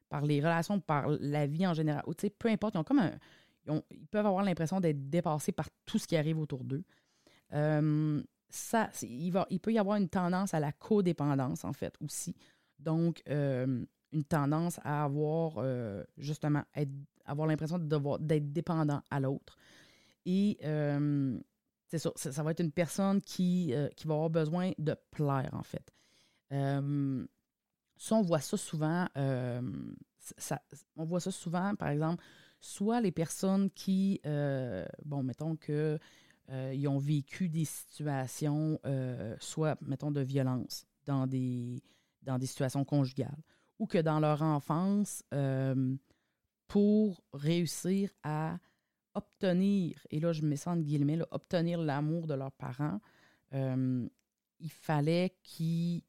par 0.08 0.22
les 0.22 0.40
relations, 0.40 0.78
par 0.78 1.08
la 1.08 1.46
vie 1.46 1.66
en 1.66 1.74
général. 1.74 2.04
Peu 2.38 2.48
importe, 2.48 2.74
ils 2.74 2.78
ont 2.78 2.84
comme 2.84 3.00
un, 3.00 3.12
ils, 3.90 4.06
peuvent 4.06 4.26
avoir 4.26 4.44
l'impression 4.44 4.80
d'être 4.80 5.08
dépassés 5.08 5.52
par 5.52 5.68
tout 5.86 5.98
ce 5.98 6.06
qui 6.06 6.16
arrive 6.16 6.38
autour 6.38 6.62
d'eux. 6.62 6.84
Ça, 8.54 8.90
il, 9.02 9.30
va, 9.30 9.46
il 9.50 9.60
peut 9.60 9.72
y 9.72 9.78
avoir 9.78 9.96
une 9.96 10.08
tendance 10.08 10.54
à 10.54 10.60
la 10.60 10.72
codépendance, 10.72 11.64
en 11.64 11.72
fait, 11.72 11.94
aussi. 12.00 12.34
Donc, 12.78 13.22
euh, 13.28 13.84
une 14.12 14.24
tendance 14.24 14.78
à 14.84 15.04
avoir, 15.04 15.54
euh, 15.58 16.04
justement, 16.18 16.62
avoir 17.24 17.48
l'impression 17.48 17.78
d'être 17.78 18.52
dépendant 18.52 19.02
à 19.10 19.20
l'autre. 19.20 19.56
Et 20.26 20.58
c'est 21.86 21.98
ça, 21.98 22.10
ça, 22.16 22.42
va 22.42 22.52
être 22.52 22.60
une 22.60 22.72
personne 22.72 23.20
qui, 23.20 23.74
qui 23.96 24.06
va 24.06 24.14
avoir 24.14 24.30
besoin 24.30 24.72
de 24.78 24.96
plaire, 25.10 25.50
en 25.52 25.62
fait. 25.62 25.92
ça, 26.50 28.14
on 28.14 28.22
voit 28.22 28.40
ça 28.40 28.56
souvent. 28.56 29.06
Ça, 30.36 30.62
on 30.96 31.04
voit 31.04 31.20
ça 31.20 31.32
souvent, 31.32 31.74
par 31.74 31.88
exemple, 31.88 32.22
soit 32.62 33.00
les 33.00 33.10
personnes 33.10 33.70
qui, 33.70 34.20
euh, 34.24 34.86
bon, 35.04 35.22
mettons 35.22 35.56
que 35.56 35.98
euh, 36.52 36.72
ils 36.74 36.86
ont 36.88 36.98
vécu 36.98 37.48
des 37.48 37.64
situations, 37.64 38.78
euh, 38.84 39.34
soit, 39.40 39.76
mettons, 39.82 40.10
de 40.10 40.20
violence 40.20 40.86
dans 41.06 41.26
des, 41.26 41.82
dans 42.22 42.38
des 42.38 42.46
situations 42.46 42.84
conjugales, 42.84 43.42
ou 43.78 43.86
que 43.86 43.98
dans 43.98 44.20
leur 44.20 44.42
enfance, 44.42 45.24
pour 46.68 47.24
réussir 47.32 48.10
à 48.22 48.58
obtenir, 49.14 49.98
et 50.10 50.20
là 50.20 50.32
je 50.32 50.42
mets 50.42 50.56
ça 50.56 50.70
entre 50.70 50.82
guillemets, 50.82 51.18
obtenir 51.32 51.80
l'amour 51.80 52.26
de 52.26 52.34
leurs 52.34 52.52
parents, 52.52 53.00
il 54.62 54.70
fallait 54.70 55.34
qu'ils 55.42 56.02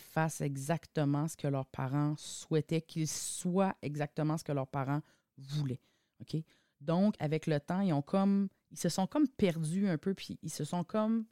fassent 0.00 0.40
exactement 0.40 1.28
ce 1.28 1.36
que 1.36 1.46
leurs 1.46 1.66
parents 1.66 2.14
souhaitaient, 2.16 2.80
qu'ils 2.80 3.08
soient 3.08 3.76
exactement 3.82 4.38
ce 4.38 4.44
que 4.44 4.52
leurs 4.52 4.66
parents 4.66 5.02
voulaient. 5.36 5.82
OK? 6.20 6.42
Donc, 6.80 7.14
avec 7.18 7.46
le 7.46 7.60
temps, 7.60 7.80
ils 7.80 7.92
ont 7.92 8.02
comme. 8.02 8.48
Ils 8.70 8.78
se 8.78 8.88
sont 8.88 9.06
comme 9.06 9.26
perdus 9.28 9.88
un 9.88 9.98
peu, 9.98 10.14
puis 10.14 10.38
ils 10.42 10.50
se 10.50 10.64
sont 10.64 10.84
comme. 10.84 11.24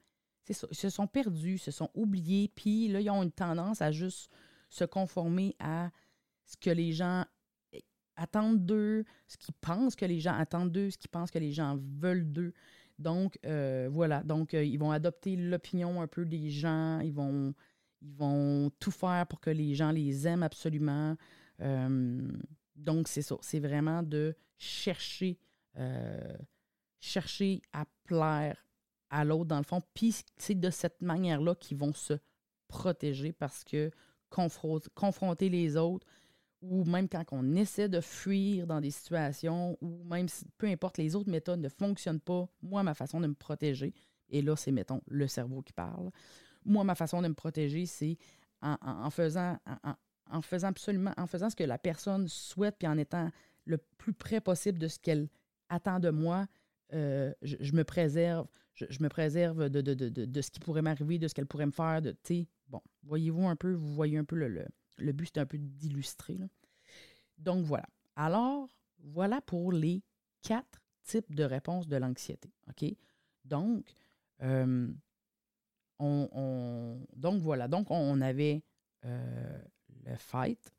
Ça, 0.48 0.66
ils 0.70 0.76
se 0.76 0.90
sont 0.90 1.06
perdus, 1.06 1.58
se 1.58 1.70
sont 1.70 1.90
oubliés, 1.94 2.50
puis 2.54 2.88
là, 2.88 3.00
ils 3.00 3.10
ont 3.10 3.22
une 3.22 3.32
tendance 3.32 3.82
à 3.82 3.90
juste 3.90 4.30
se 4.68 4.84
conformer 4.84 5.56
à 5.58 5.90
ce 6.44 6.56
que 6.56 6.70
les 6.70 6.92
gens 6.92 7.24
attendent 8.16 8.64
d'eux, 8.64 9.04
ce 9.26 9.36
qu'ils 9.36 9.54
pensent 9.54 9.96
que 9.96 10.04
les 10.04 10.20
gens 10.20 10.34
attendent 10.34 10.72
d'eux, 10.72 10.90
ce 10.90 10.98
qu'ils 10.98 11.10
pensent 11.10 11.30
que 11.30 11.38
les 11.38 11.52
gens 11.52 11.78
veulent 11.98 12.30
d'eux. 12.30 12.52
Donc, 12.98 13.38
euh, 13.44 13.88
voilà. 13.90 14.22
Donc, 14.22 14.54
euh, 14.54 14.64
ils 14.64 14.78
vont 14.78 14.90
adopter 14.90 15.36
l'opinion 15.36 16.00
un 16.00 16.06
peu 16.06 16.24
des 16.24 16.50
gens. 16.50 17.00
Ils 17.00 17.12
vont, 17.12 17.54
ils 18.00 18.14
vont 18.14 18.70
tout 18.80 18.90
faire 18.90 19.26
pour 19.26 19.40
que 19.40 19.50
les 19.50 19.74
gens 19.74 19.90
les 19.90 20.26
aiment 20.26 20.42
absolument. 20.42 21.16
Euh, 21.60 22.28
donc, 22.76 23.08
c'est 23.08 23.22
ça. 23.22 23.36
C'est 23.40 23.60
vraiment 23.60 24.02
de 24.02 24.36
chercher, 24.58 25.38
euh, 25.76 26.36
chercher 27.00 27.62
à 27.72 27.84
plaire 28.04 28.64
à 29.10 29.24
l'autre, 29.24 29.46
dans 29.46 29.58
le 29.58 29.64
fond. 29.64 29.82
Puis, 29.94 30.16
c'est 30.36 30.58
de 30.58 30.70
cette 30.70 31.00
manière-là 31.00 31.54
qu'ils 31.54 31.78
vont 31.78 31.92
se 31.92 32.14
protéger 32.68 33.32
parce 33.32 33.64
que 33.64 33.90
confronter 34.28 35.48
les 35.48 35.76
autres, 35.76 36.06
ou 36.60 36.84
même 36.84 37.08
quand 37.08 37.24
on 37.30 37.54
essaie 37.54 37.88
de 37.88 38.00
fuir 38.00 38.66
dans 38.66 38.80
des 38.80 38.90
situations, 38.90 39.78
ou 39.80 40.02
même 40.04 40.28
si, 40.28 40.44
peu 40.58 40.66
importe, 40.66 40.98
les 40.98 41.14
autres 41.14 41.30
méthodes 41.30 41.60
ne 41.60 41.68
fonctionnent 41.68 42.20
pas, 42.20 42.48
moi, 42.62 42.82
ma 42.82 42.94
façon 42.94 43.20
de 43.20 43.26
me 43.26 43.34
protéger, 43.34 43.94
et 44.28 44.42
là, 44.42 44.56
c'est, 44.56 44.72
mettons, 44.72 45.00
le 45.06 45.28
cerveau 45.28 45.62
qui 45.62 45.72
parle. 45.72 46.10
Moi, 46.64 46.82
ma 46.82 46.96
façon 46.96 47.22
de 47.22 47.28
me 47.28 47.34
protéger, 47.34 47.86
c'est 47.86 48.18
en, 48.62 49.10
faisant, 49.10 49.56
faisant 50.42 50.68
absolument, 50.68 51.12
en 51.16 51.26
faisant 51.26 51.50
ce 51.50 51.56
que 51.56 51.64
la 51.64 51.78
personne 51.78 52.28
souhaite, 52.28 52.76
puis 52.78 52.88
en 52.88 52.98
étant 52.98 53.30
le 53.64 53.78
plus 53.98 54.12
près 54.12 54.40
possible 54.40 54.78
de 54.78 54.88
ce 54.88 54.98
qu'elle 54.98 55.28
attend 55.68 56.00
de 56.00 56.10
moi, 56.10 56.46
euh, 56.92 57.32
je, 57.42 57.72
me 57.72 57.82
préserve, 57.82 58.46
je, 58.74 59.02
me 59.02 59.08
préserve 59.08 59.68
de, 59.68 60.40
ce 60.40 60.50
qui 60.50 60.60
pourrait 60.60 60.82
m'arriver, 60.82 61.18
de 61.18 61.28
ce 61.28 61.34
qu'elle 61.34 61.46
pourrait 61.46 61.66
me 61.66 61.72
faire. 61.72 62.00
De, 62.00 62.16
bon, 62.68 62.80
voyez-vous 63.02 63.46
un 63.46 63.56
peu, 63.56 63.72
vous 63.72 63.94
voyez 63.94 64.18
un 64.18 64.24
peu 64.24 64.36
le, 64.36 64.66
le, 64.98 65.12
but, 65.12 65.30
c'est 65.32 65.40
un 65.40 65.46
peu 65.46 65.58
d'illustrer. 65.58 66.38
Donc 67.38 67.64
voilà. 67.64 67.86
Alors, 68.14 68.68
voilà 69.00 69.40
pour 69.40 69.72
les 69.72 70.02
quatre 70.42 70.80
types 71.02 71.34
de 71.34 71.44
réponses 71.44 71.88
de 71.88 71.96
l'anxiété. 71.96 72.50
Donc, 73.44 73.94
euh, 74.42 74.88
on, 75.98 76.98
voilà. 77.38 77.68
Donc, 77.68 77.90
on 77.90 78.20
avait 78.20 78.62
euh, 79.04 79.62
fight, 80.16 80.72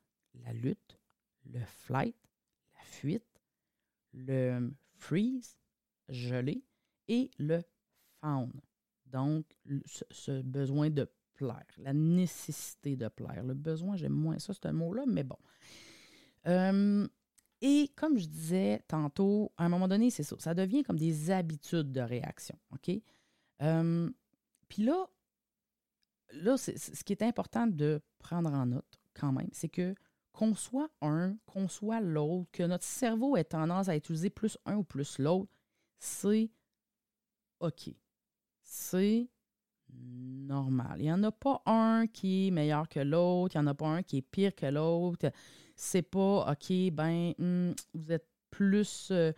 la 0.45 0.53
lutte, 0.53 0.99
le 1.45 1.59
flight, 1.65 2.15
la 2.75 2.83
fuite, 2.83 3.41
le 4.13 4.71
freeze, 4.95 5.57
gelé, 6.09 6.63
et 7.07 7.31
le 7.37 7.61
fawn. 8.21 8.51
Donc, 9.05 9.45
ce, 9.85 10.41
besoin 10.41 10.89
de 10.89 11.09
plaire, 11.35 11.65
la 11.77 11.93
nécessité 11.93 12.95
de 12.97 13.07
plaire. 13.07 13.43
Le 13.43 13.53
besoin, 13.53 13.95
j'aime 13.95 14.13
moins 14.13 14.39
ça, 14.39 14.53
un 14.63 14.73
mot-là, 14.73 15.03
mais 15.07 15.23
bon. 15.23 15.37
Euh, 16.47 17.07
et 17.61 17.91
comme 17.95 18.17
je 18.17 18.27
disais 18.27 18.81
tantôt, 18.87 19.51
à 19.57 19.65
un 19.65 19.69
moment 19.69 19.87
donné, 19.87 20.09
c'est 20.09 20.23
ça, 20.23 20.35
ça 20.39 20.53
devient 20.53 20.83
comme 20.83 20.99
des 20.99 21.31
habitudes 21.31 21.91
de 21.91 22.01
réaction, 22.01 22.57
OK? 22.73 22.91
Euh, 23.61 24.09
puis 24.67 24.83
là, 24.83 25.07
là, 26.33 26.57
ce 26.57 27.03
qui 27.03 27.13
est 27.13 27.23
important 27.23 27.67
de 27.67 28.01
prendre 28.19 28.51
en 28.51 28.65
note, 28.65 28.99
quand 29.19 29.31
même, 29.31 29.49
c'est 29.51 29.69
que 29.69 29.95
qu'on 30.31 30.53
soit 30.53 30.89
un, 31.01 31.35
qu'on 31.47 31.67
soit 31.67 31.99
l'autre, 31.99 32.49
que 32.51 32.63
notre 32.63 32.83
cerveau 32.83 33.35
ait 33.37 33.43
tendance 33.43 33.89
à 33.89 33.95
utiliser 33.95 34.29
plus 34.29 34.57
un 34.65 34.75
ou 34.75 34.83
plus 34.83 35.17
l'autre, 35.17 35.51
c'est 35.97 36.51
OK. 37.59 37.89
C'est 38.61 39.27
normal. 39.89 40.97
Il 40.99 41.05
n'y 41.05 41.11
en 41.11 41.23
a 41.23 41.31
pas 41.31 41.61
un 41.65 42.05
qui 42.07 42.47
est 42.47 42.51
meilleur 42.51 42.87
que 42.87 42.99
l'autre, 42.99 43.55
il 43.55 43.59
n'y 43.59 43.67
en 43.67 43.71
a 43.71 43.73
pas 43.73 43.87
un 43.87 44.03
qui 44.03 44.17
est 44.17 44.21
pire 44.21 44.53
que 44.55 44.67
l'autre. 44.67 45.31
C'est 45.75 46.03
pas 46.03 46.51
OK, 46.51 46.91
ben, 46.91 47.33
hmm, 47.37 47.71
vous 47.93 48.11
êtes 48.11 48.27
plus, 48.51 49.09
euh, 49.11 49.31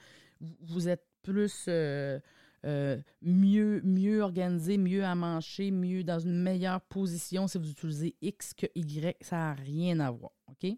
vous 0.62 0.90
êtes 0.90 1.06
plus 1.22 1.66
euh, 1.68 2.20
mieux, 2.64 3.82
mieux 3.84 4.22
organisé, 4.22 4.78
mieux 4.78 5.04
à 5.04 5.16
manger, 5.16 5.72
mieux 5.72 6.04
dans 6.04 6.20
une 6.20 6.42
meilleure 6.42 6.82
position 6.82 7.48
si 7.48 7.58
vous 7.58 7.70
utilisez 7.70 8.16
X 8.22 8.54
que 8.54 8.68
Y. 8.76 9.18
Ça 9.22 9.38
n'a 9.38 9.54
rien 9.54 10.00
à 10.00 10.12
voir. 10.12 10.32
OK? 10.48 10.70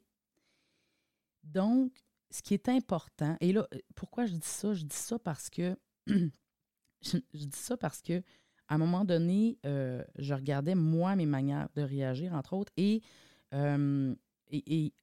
Donc, 1.43 1.91
ce 2.29 2.41
qui 2.41 2.53
est 2.53 2.69
important, 2.69 3.35
et 3.41 3.51
là, 3.51 3.67
pourquoi 3.95 4.25
je 4.25 4.33
dis 4.33 4.47
ça? 4.47 4.73
Je 4.73 4.83
dis 4.83 4.95
ça 4.95 5.19
parce 5.19 5.49
que 5.49 5.75
je, 6.07 7.17
dis 7.33 7.49
ça 7.53 7.77
parce 7.77 8.01
que 8.01 8.21
à 8.67 8.75
un 8.75 8.77
moment 8.77 9.03
donné, 9.03 9.57
je 9.63 10.33
regardais 10.33 10.75
moi 10.75 11.15
mes 11.15 11.25
manières 11.25 11.67
de 11.75 11.81
réagir, 11.81 12.33
entre 12.33 12.53
autres, 12.53 12.71
et 12.77 13.01
et, 14.51 14.93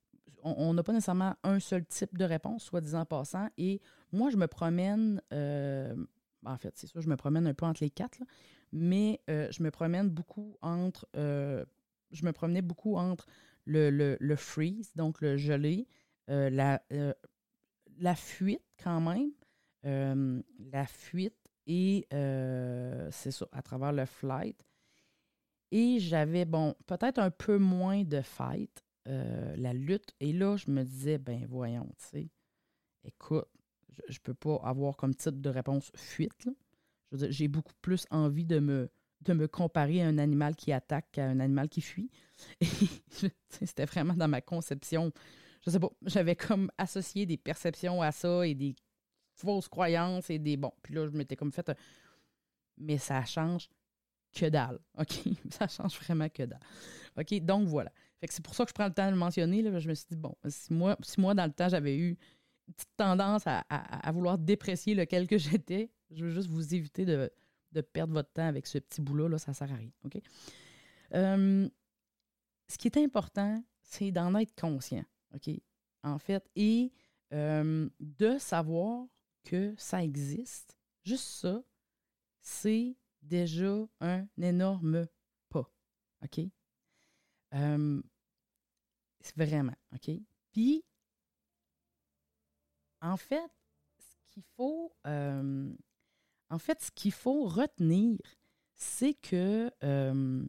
on 0.44 0.72
n'a 0.72 0.82
pas 0.82 0.92
nécessairement 0.92 1.34
un 1.42 1.58
seul 1.58 1.84
type 1.84 2.16
de 2.16 2.24
réponse, 2.24 2.62
soit 2.62 2.80
disant 2.80 3.04
passant. 3.04 3.48
Et 3.58 3.80
moi, 4.12 4.30
je 4.30 4.36
me 4.36 4.46
promène, 4.46 5.20
euh, 5.32 5.94
en 6.44 6.56
fait, 6.56 6.76
c'est 6.76 6.86
ça, 6.86 7.00
je 7.00 7.08
me 7.08 7.16
promène 7.16 7.46
un 7.46 7.54
peu 7.54 7.66
entre 7.66 7.82
les 7.82 7.90
quatre, 7.90 8.18
mais 8.72 9.20
euh, 9.30 9.48
je 9.50 9.62
me 9.62 9.70
promène 9.70 10.08
beaucoup 10.08 10.56
entre, 10.62 11.08
euh, 11.16 11.64
je 12.10 12.24
me 12.24 12.32
promenais 12.32 12.62
beaucoup 12.62 12.96
entre 12.96 13.26
le, 13.64 13.90
le, 14.18 14.36
freeze, 14.36 14.92
donc 14.94 15.20
le 15.20 15.36
gelé, 15.36 15.86
la, 16.28 16.82
la 17.98 18.14
fuite 18.14 18.62
quand 18.82 19.00
même, 19.00 20.42
la 20.72 20.86
fuite 20.86 21.36
et 21.66 22.06
c'est 22.10 23.30
ça, 23.30 23.46
à 23.52 23.62
travers 23.62 23.92
le 23.92 24.06
flight. 24.06 24.56
Et 25.70 25.98
j'avais, 26.00 26.44
bon, 26.44 26.74
peut-être 26.86 27.18
un 27.18 27.30
peu 27.30 27.58
moins 27.58 28.04
de 28.04 28.22
fight, 28.22 28.82
euh, 29.06 29.54
la 29.56 29.72
lutte. 29.72 30.14
Et 30.20 30.32
là, 30.32 30.56
je 30.56 30.70
me 30.70 30.82
disais, 30.82 31.18
ben 31.18 31.46
voyons, 31.48 31.88
tu 31.98 32.06
sais, 32.06 32.30
écoute, 33.04 33.48
je, 34.08 34.14
ne 34.14 34.22
peux 34.22 34.34
pas 34.34 34.60
avoir 34.64 34.96
comme 34.96 35.14
titre 35.14 35.38
de 35.38 35.50
réponse 35.50 35.90
fuite. 35.94 36.48
Je 37.10 37.16
veux 37.16 37.18
dire, 37.18 37.32
j'ai 37.32 37.48
beaucoup 37.48 37.74
plus 37.80 38.06
envie 38.10 38.44
de 38.44 38.58
me, 38.58 38.90
de 39.22 39.32
me 39.32 39.48
comparer 39.48 40.02
à 40.02 40.06
un 40.06 40.18
animal 40.18 40.56
qui 40.56 40.72
attaque 40.72 41.06
qu'à 41.12 41.26
un 41.26 41.40
animal 41.40 41.68
qui 41.68 41.80
fuit. 41.80 42.10
Et 42.60 42.66
c'était 43.48 43.86
vraiment 43.86 44.14
dans 44.14 44.28
ma 44.28 44.40
conception. 44.40 45.12
Je 45.64 45.70
sais 45.70 45.80
pas, 45.80 45.90
j'avais 46.02 46.36
comme 46.36 46.70
associé 46.78 47.26
des 47.26 47.36
perceptions 47.36 48.00
à 48.02 48.12
ça 48.12 48.46
et 48.46 48.54
des 48.54 48.76
fausses 49.34 49.68
croyances 49.68 50.30
et 50.30 50.38
des. 50.38 50.56
Bon, 50.56 50.72
puis 50.82 50.94
là, 50.94 51.06
je 51.06 51.12
m'étais 51.16 51.36
comme 51.36 51.52
fait. 51.52 51.70
Mais 52.76 52.98
ça 52.98 53.24
change 53.24 53.68
que 54.32 54.46
dalle. 54.46 54.78
OK? 54.98 55.20
Ça 55.50 55.66
change 55.66 55.98
vraiment 56.00 56.28
que 56.28 56.44
dalle. 56.44 56.60
OK? 57.16 57.40
Donc 57.40 57.66
voilà 57.66 57.90
c'est 58.26 58.42
pour 58.42 58.54
ça 58.54 58.64
que 58.64 58.70
je 58.70 58.74
prends 58.74 58.86
le 58.86 58.92
temps 58.92 59.06
de 59.06 59.12
le 59.12 59.16
mentionner. 59.16 59.62
Là, 59.62 59.78
je 59.78 59.88
me 59.88 59.94
suis 59.94 60.06
dit, 60.10 60.16
bon, 60.16 60.34
si 60.48 60.72
moi, 60.72 60.96
si 61.02 61.20
moi 61.20 61.34
dans 61.34 61.46
le 61.46 61.52
temps, 61.52 61.68
j'avais 61.68 61.96
eu 61.96 62.16
tendance 62.96 63.44
à, 63.46 64.12
vouloir 64.12 64.38
déprécier 64.38 64.94
lequel 64.94 65.26
que 65.26 65.38
j'étais, 65.38 65.90
je 66.10 66.24
veux 66.24 66.30
juste 66.30 66.48
vous 66.48 66.74
éviter 66.74 67.04
de, 67.04 67.30
perdre 67.92 68.12
votre 68.12 68.32
temps 68.32 68.46
avec 68.46 68.66
ce 68.66 68.78
petit 68.78 69.00
bout-là. 69.00 69.28
Là, 69.28 69.38
ça 69.38 69.52
ne 69.52 69.56
sert 69.56 69.72
à 69.72 69.76
rien. 69.76 69.90
OK? 70.04 70.20
Euh, 71.14 71.68
ce 72.68 72.78
qui 72.78 72.88
est 72.88 72.98
important, 72.98 73.62
c'est 73.82 74.10
d'en 74.10 74.34
être 74.34 74.54
conscient. 74.60 75.04
OK? 75.34 75.50
En 76.02 76.18
fait, 76.18 76.48
et 76.56 76.92
euh, 77.32 77.88
de 78.00 78.38
savoir 78.38 79.06
que 79.44 79.74
ça 79.76 80.02
existe. 80.02 80.76
Juste 81.04 81.24
ça, 81.24 81.62
c'est 82.40 82.96
déjà 83.22 83.86
un 84.00 84.26
énorme 84.40 85.06
pas. 85.48 85.70
OK? 86.24 86.40
Euh, 87.54 88.02
vraiment, 89.36 89.74
OK? 89.94 90.10
Puis, 90.52 90.84
en 93.00 93.16
fait, 93.16 93.50
ce 93.98 94.32
qu'il 94.32 94.42
faut, 94.56 94.92
euh, 95.06 95.72
en 96.50 96.58
fait, 96.58 96.80
ce 96.82 96.90
qu'il 96.90 97.12
faut 97.12 97.44
retenir, 97.44 98.18
c'est 98.74 99.14
que 99.14 99.70
euh, 99.82 100.44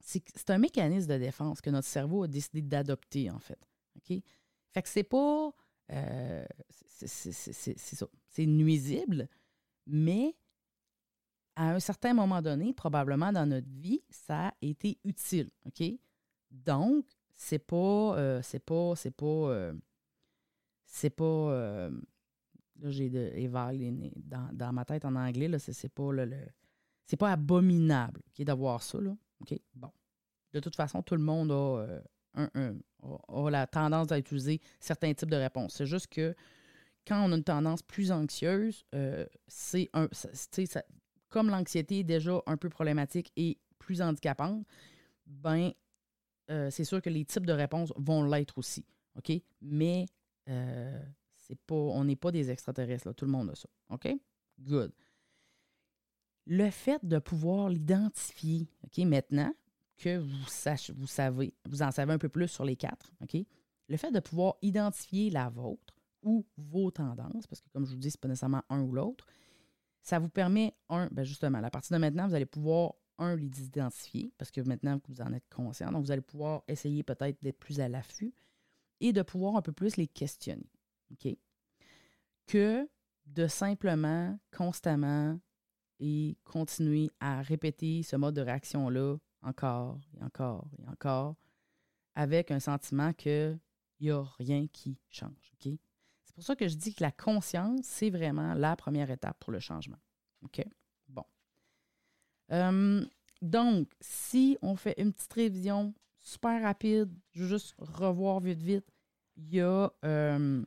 c'est 0.00 0.50
un 0.50 0.58
mécanisme 0.58 1.08
de 1.08 1.18
défense 1.18 1.60
que 1.60 1.70
notre 1.70 1.88
cerveau 1.88 2.24
a 2.24 2.28
décidé 2.28 2.62
d'adopter, 2.62 3.30
en 3.30 3.38
fait. 3.38 3.58
OK? 3.96 4.22
Fait 4.70 4.82
que 4.82 4.88
c'est 4.88 5.04
pas. 5.04 5.52
c'est 5.88 7.06
ça. 7.06 8.06
C'est 8.28 8.46
nuisible, 8.46 9.28
mais 9.86 10.34
à 11.56 11.74
un 11.74 11.80
certain 11.80 12.14
moment 12.14 12.40
donné, 12.40 12.72
probablement 12.72 13.32
dans 13.32 13.46
notre 13.46 13.68
vie, 13.68 14.02
ça 14.10 14.48
a 14.48 14.54
été 14.62 14.98
utile. 15.04 15.50
OK? 15.66 15.82
Donc, 16.50 17.06
c'est 17.34 17.58
pas, 17.58 18.16
euh, 18.16 18.40
c'est 18.42 18.64
pas, 18.64 18.94
c'est 18.96 19.10
pas, 19.10 19.26
euh, 19.26 19.72
c'est 20.94 21.10
pas, 21.10 21.24
euh, 21.24 21.90
là 22.80 22.90
j'ai 22.90 23.08
de 23.08 23.32
dans, 24.28 24.48
dans, 24.52 24.72
ma 24.74 24.84
tête 24.84 25.06
en 25.06 25.16
anglais, 25.16 25.48
là, 25.48 25.58
c'est, 25.58 25.88
pas 25.88 26.12
le, 26.12 26.30
c'est 27.06 27.16
pas 27.16 27.32
abominable 27.32 28.20
d'avoir 28.38 28.82
ça, 28.82 29.00
là. 29.00 29.16
OK? 29.40 29.58
Bon. 29.74 29.90
De 30.52 30.60
toute 30.60 30.76
façon, 30.76 31.02
tout 31.02 31.16
le 31.16 31.22
monde 31.22 31.50
a, 31.50 31.86
un, 32.34 32.76
a, 33.02 33.50
la 33.50 33.66
tendance 33.66 34.12
à 34.12 34.18
utiliser 34.18 34.60
certains 34.80 35.14
types 35.14 35.30
de 35.30 35.36
réponses. 35.36 35.74
C'est 35.74 35.86
juste 35.86 36.08
que 36.08 36.34
quand 37.06 37.24
on 37.26 37.32
a 37.32 37.36
une 37.36 37.42
tendance 37.42 37.82
plus 37.82 38.12
anxieuse, 38.12 38.84
c'est 39.48 39.88
un, 39.94 40.08
comme 41.30 41.48
l'anxiété 41.48 42.00
est 42.00 42.04
déjà 42.04 42.42
un 42.46 42.58
peu 42.58 42.68
problématique 42.68 43.32
et 43.36 43.58
plus 43.78 44.02
handicapante, 44.02 44.66
ben 45.26 45.72
euh, 46.50 46.70
c'est 46.70 46.84
sûr 46.84 47.00
que 47.00 47.08
les 47.08 47.24
types 47.24 47.46
de 47.46 47.52
réponses 47.54 47.94
vont 47.96 48.22
l'être 48.22 48.58
aussi. 48.58 48.84
OK? 49.16 49.32
Mais 49.62 50.04
euh, 50.48 51.02
c'est 51.36 51.58
pas, 51.58 51.74
on 51.74 52.04
n'est 52.04 52.16
pas 52.16 52.30
des 52.30 52.50
extraterrestres. 52.50 53.12
Tout 53.14 53.24
le 53.24 53.30
monde 53.30 53.50
a 53.50 53.54
ça. 53.54 53.68
OK? 53.90 54.08
Good. 54.60 54.92
Le 56.46 56.70
fait 56.70 57.04
de 57.04 57.18
pouvoir 57.18 57.68
l'identifier, 57.68 58.68
OK, 58.84 58.98
maintenant 59.04 59.52
que 59.96 60.18
vous, 60.18 60.46
sachez, 60.48 60.92
vous 60.92 61.06
savez, 61.06 61.54
vous 61.66 61.82
en 61.82 61.90
savez 61.92 62.12
un 62.12 62.18
peu 62.18 62.28
plus 62.28 62.48
sur 62.48 62.64
les 62.64 62.74
quatre, 62.74 63.12
OK? 63.22 63.36
Le 63.88 63.96
fait 63.96 64.10
de 64.10 64.20
pouvoir 64.20 64.56
identifier 64.62 65.30
la 65.30 65.48
vôtre 65.48 65.94
ou 66.22 66.44
vos 66.56 66.90
tendances, 66.90 67.46
parce 67.46 67.60
que 67.60 67.68
comme 67.68 67.86
je 67.86 67.92
vous 67.92 67.98
dis, 67.98 68.10
ce 68.10 68.16
n'est 68.16 68.20
pas 68.20 68.28
nécessairement 68.28 68.62
un 68.68 68.82
ou 68.82 68.92
l'autre, 68.92 69.26
ça 70.02 70.18
vous 70.18 70.28
permet, 70.28 70.74
un, 70.88 71.08
ben 71.12 71.22
justement, 71.22 71.62
à 71.62 71.70
partir 71.70 71.96
de 71.96 72.00
maintenant, 72.00 72.26
vous 72.26 72.34
allez 72.34 72.46
pouvoir 72.46 72.94
un, 73.18 73.36
les 73.36 73.62
identifier, 73.62 74.32
parce 74.38 74.50
que 74.50 74.60
maintenant 74.62 74.98
que 74.98 75.06
vous 75.08 75.20
en 75.20 75.32
êtes 75.32 75.48
conscient, 75.48 75.92
donc 75.92 76.04
vous 76.04 76.10
allez 76.10 76.22
pouvoir 76.22 76.62
essayer 76.66 77.04
peut-être 77.04 77.40
d'être 77.40 77.58
plus 77.58 77.80
à 77.80 77.88
l'affût 77.88 78.34
et 79.02 79.12
de 79.12 79.22
pouvoir 79.22 79.56
un 79.56 79.62
peu 79.62 79.72
plus 79.72 79.96
les 79.96 80.08
questionner. 80.08 80.70
OK? 81.12 81.36
Que 82.46 82.88
de 83.26 83.46
simplement, 83.46 84.38
constamment 84.56 85.38
et 86.00 86.36
continuer 86.44 87.10
à 87.20 87.42
répéter 87.42 88.02
ce 88.02 88.16
mode 88.16 88.34
de 88.34 88.40
réaction-là 88.40 89.16
encore 89.42 90.00
et 90.16 90.22
encore 90.22 90.68
et 90.78 90.88
encore 90.88 91.36
avec 92.14 92.50
un 92.50 92.60
sentiment 92.60 93.12
qu'il 93.12 93.58
n'y 94.00 94.10
a 94.10 94.22
rien 94.38 94.66
qui 94.66 94.98
change. 95.08 95.52
OK? 95.54 95.72
C'est 96.24 96.34
pour 96.34 96.44
ça 96.44 96.56
que 96.56 96.68
je 96.68 96.76
dis 96.76 96.94
que 96.94 97.02
la 97.02 97.12
conscience, 97.12 97.84
c'est 97.84 98.10
vraiment 98.10 98.54
la 98.54 98.74
première 98.76 99.10
étape 99.10 99.38
pour 99.38 99.52
le 99.52 99.60
changement. 99.60 99.98
OK? 100.42 100.64
Euh, 102.52 103.04
donc, 103.40 103.88
si 104.00 104.58
on 104.62 104.76
fait 104.76 104.94
une 104.98 105.12
petite 105.12 105.32
révision 105.32 105.94
super 106.20 106.62
rapide, 106.62 107.10
je 107.32 107.42
veux 107.42 107.48
juste 107.48 107.74
revoir 107.78 108.40
vite, 108.40 108.60
vite, 108.60 108.86
il 109.36 109.54
y 109.54 109.60
a, 109.60 109.90
euh, 110.04 110.64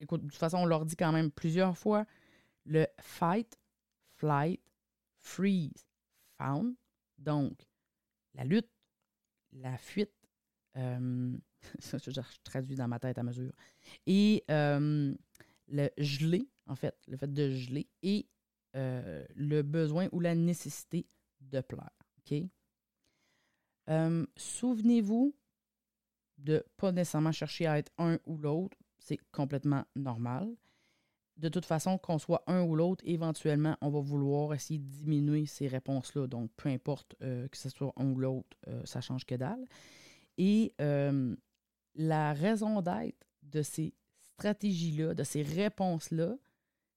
écoute, 0.00 0.22
de 0.22 0.28
toute 0.28 0.38
façon, 0.38 0.58
on 0.58 0.66
leur 0.66 0.84
dit 0.84 0.96
quand 0.96 1.12
même 1.12 1.30
plusieurs 1.30 1.76
fois, 1.76 2.06
le 2.64 2.86
fight, 3.00 3.58
flight, 4.16 4.60
freeze, 5.18 5.86
found. 6.38 6.74
Donc, 7.18 7.66
la 8.34 8.44
lutte, 8.44 8.70
la 9.52 9.76
fuite, 9.76 10.14
euh, 10.76 11.36
ça, 11.78 11.98
je 11.98 12.10
traduis 12.44 12.76
dans 12.76 12.88
ma 12.88 12.98
tête 12.98 13.18
à 13.18 13.22
mesure, 13.22 13.52
et 14.06 14.44
le 14.48 15.88
geler, 15.98 16.48
en 16.66 16.74
fait, 16.74 16.96
le 17.06 17.16
fait 17.16 17.32
de 17.32 17.50
geler, 17.50 17.88
et 18.02 18.26
euh, 18.76 19.24
le 19.34 19.62
besoin 19.62 20.08
ou 20.12 20.20
la 20.20 20.36
nécessité 20.36 21.04
de 21.40 21.60
plaire. 21.60 21.90
OK? 22.18 22.38
Euh, 23.88 24.24
souvenez-vous 24.36 25.34
de 26.40 26.64
pas 26.76 26.92
nécessairement 26.92 27.32
chercher 27.32 27.66
à 27.66 27.78
être 27.78 27.92
un 27.98 28.18
ou 28.26 28.36
l'autre. 28.38 28.76
C'est 28.98 29.18
complètement 29.32 29.84
normal. 29.96 30.54
De 31.36 31.48
toute 31.48 31.64
façon, 31.64 31.96
qu'on 31.96 32.18
soit 32.18 32.42
un 32.46 32.62
ou 32.62 32.74
l'autre, 32.74 33.02
éventuellement, 33.06 33.76
on 33.80 33.88
va 33.88 34.00
vouloir 34.00 34.52
essayer 34.52 34.78
de 34.78 34.84
diminuer 34.84 35.46
ces 35.46 35.68
réponses-là. 35.68 36.26
Donc, 36.26 36.50
peu 36.56 36.68
importe 36.68 37.14
euh, 37.22 37.48
que 37.48 37.56
ce 37.56 37.70
soit 37.70 37.92
un 37.96 38.10
ou 38.10 38.18
l'autre, 38.18 38.58
ça 38.84 39.00
change 39.00 39.24
que 39.24 39.34
dalle. 39.34 39.64
Et 40.36 40.74
la 41.94 42.32
raison 42.34 42.82
d'être 42.82 43.26
de 43.42 43.62
ces 43.62 43.94
stratégies-là, 44.40 45.14
de 45.14 45.24
ces 45.24 45.42
réponses-là, 45.42 46.36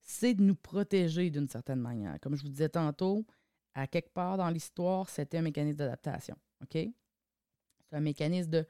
c'est 0.00 0.34
de 0.34 0.42
nous 0.42 0.54
protéger 0.54 1.30
d'une 1.30 1.48
certaine 1.48 1.80
manière. 1.80 2.18
Comme 2.20 2.36
je 2.36 2.42
vous 2.42 2.50
disais 2.50 2.68
tantôt, 2.68 3.26
à 3.74 3.86
quelque 3.86 4.12
part 4.12 4.36
dans 4.36 4.50
l'histoire, 4.50 5.08
c'était 5.08 5.38
un 5.38 5.42
mécanisme 5.42 5.78
d'adaptation. 5.78 6.36
OK? 6.62 6.72
C'est 6.72 7.96
un 7.96 8.00
mécanisme 8.00 8.50
de 8.50 8.66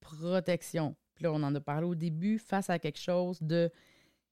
protection. 0.00 0.96
Puis 1.14 1.24
là, 1.24 1.32
on 1.32 1.42
en 1.42 1.54
a 1.54 1.60
parlé 1.60 1.86
au 1.86 1.94
début, 1.94 2.38
face 2.38 2.70
à 2.70 2.78
quelque 2.78 2.98
chose 2.98 3.40
de 3.40 3.70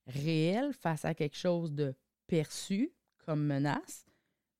réel, 0.06 0.72
face 0.72 1.04
à 1.04 1.14
quelque 1.14 1.36
chose 1.36 1.72
de 1.72 1.94
perçu 2.26 2.92
comme 3.24 3.44
menace, 3.44 4.06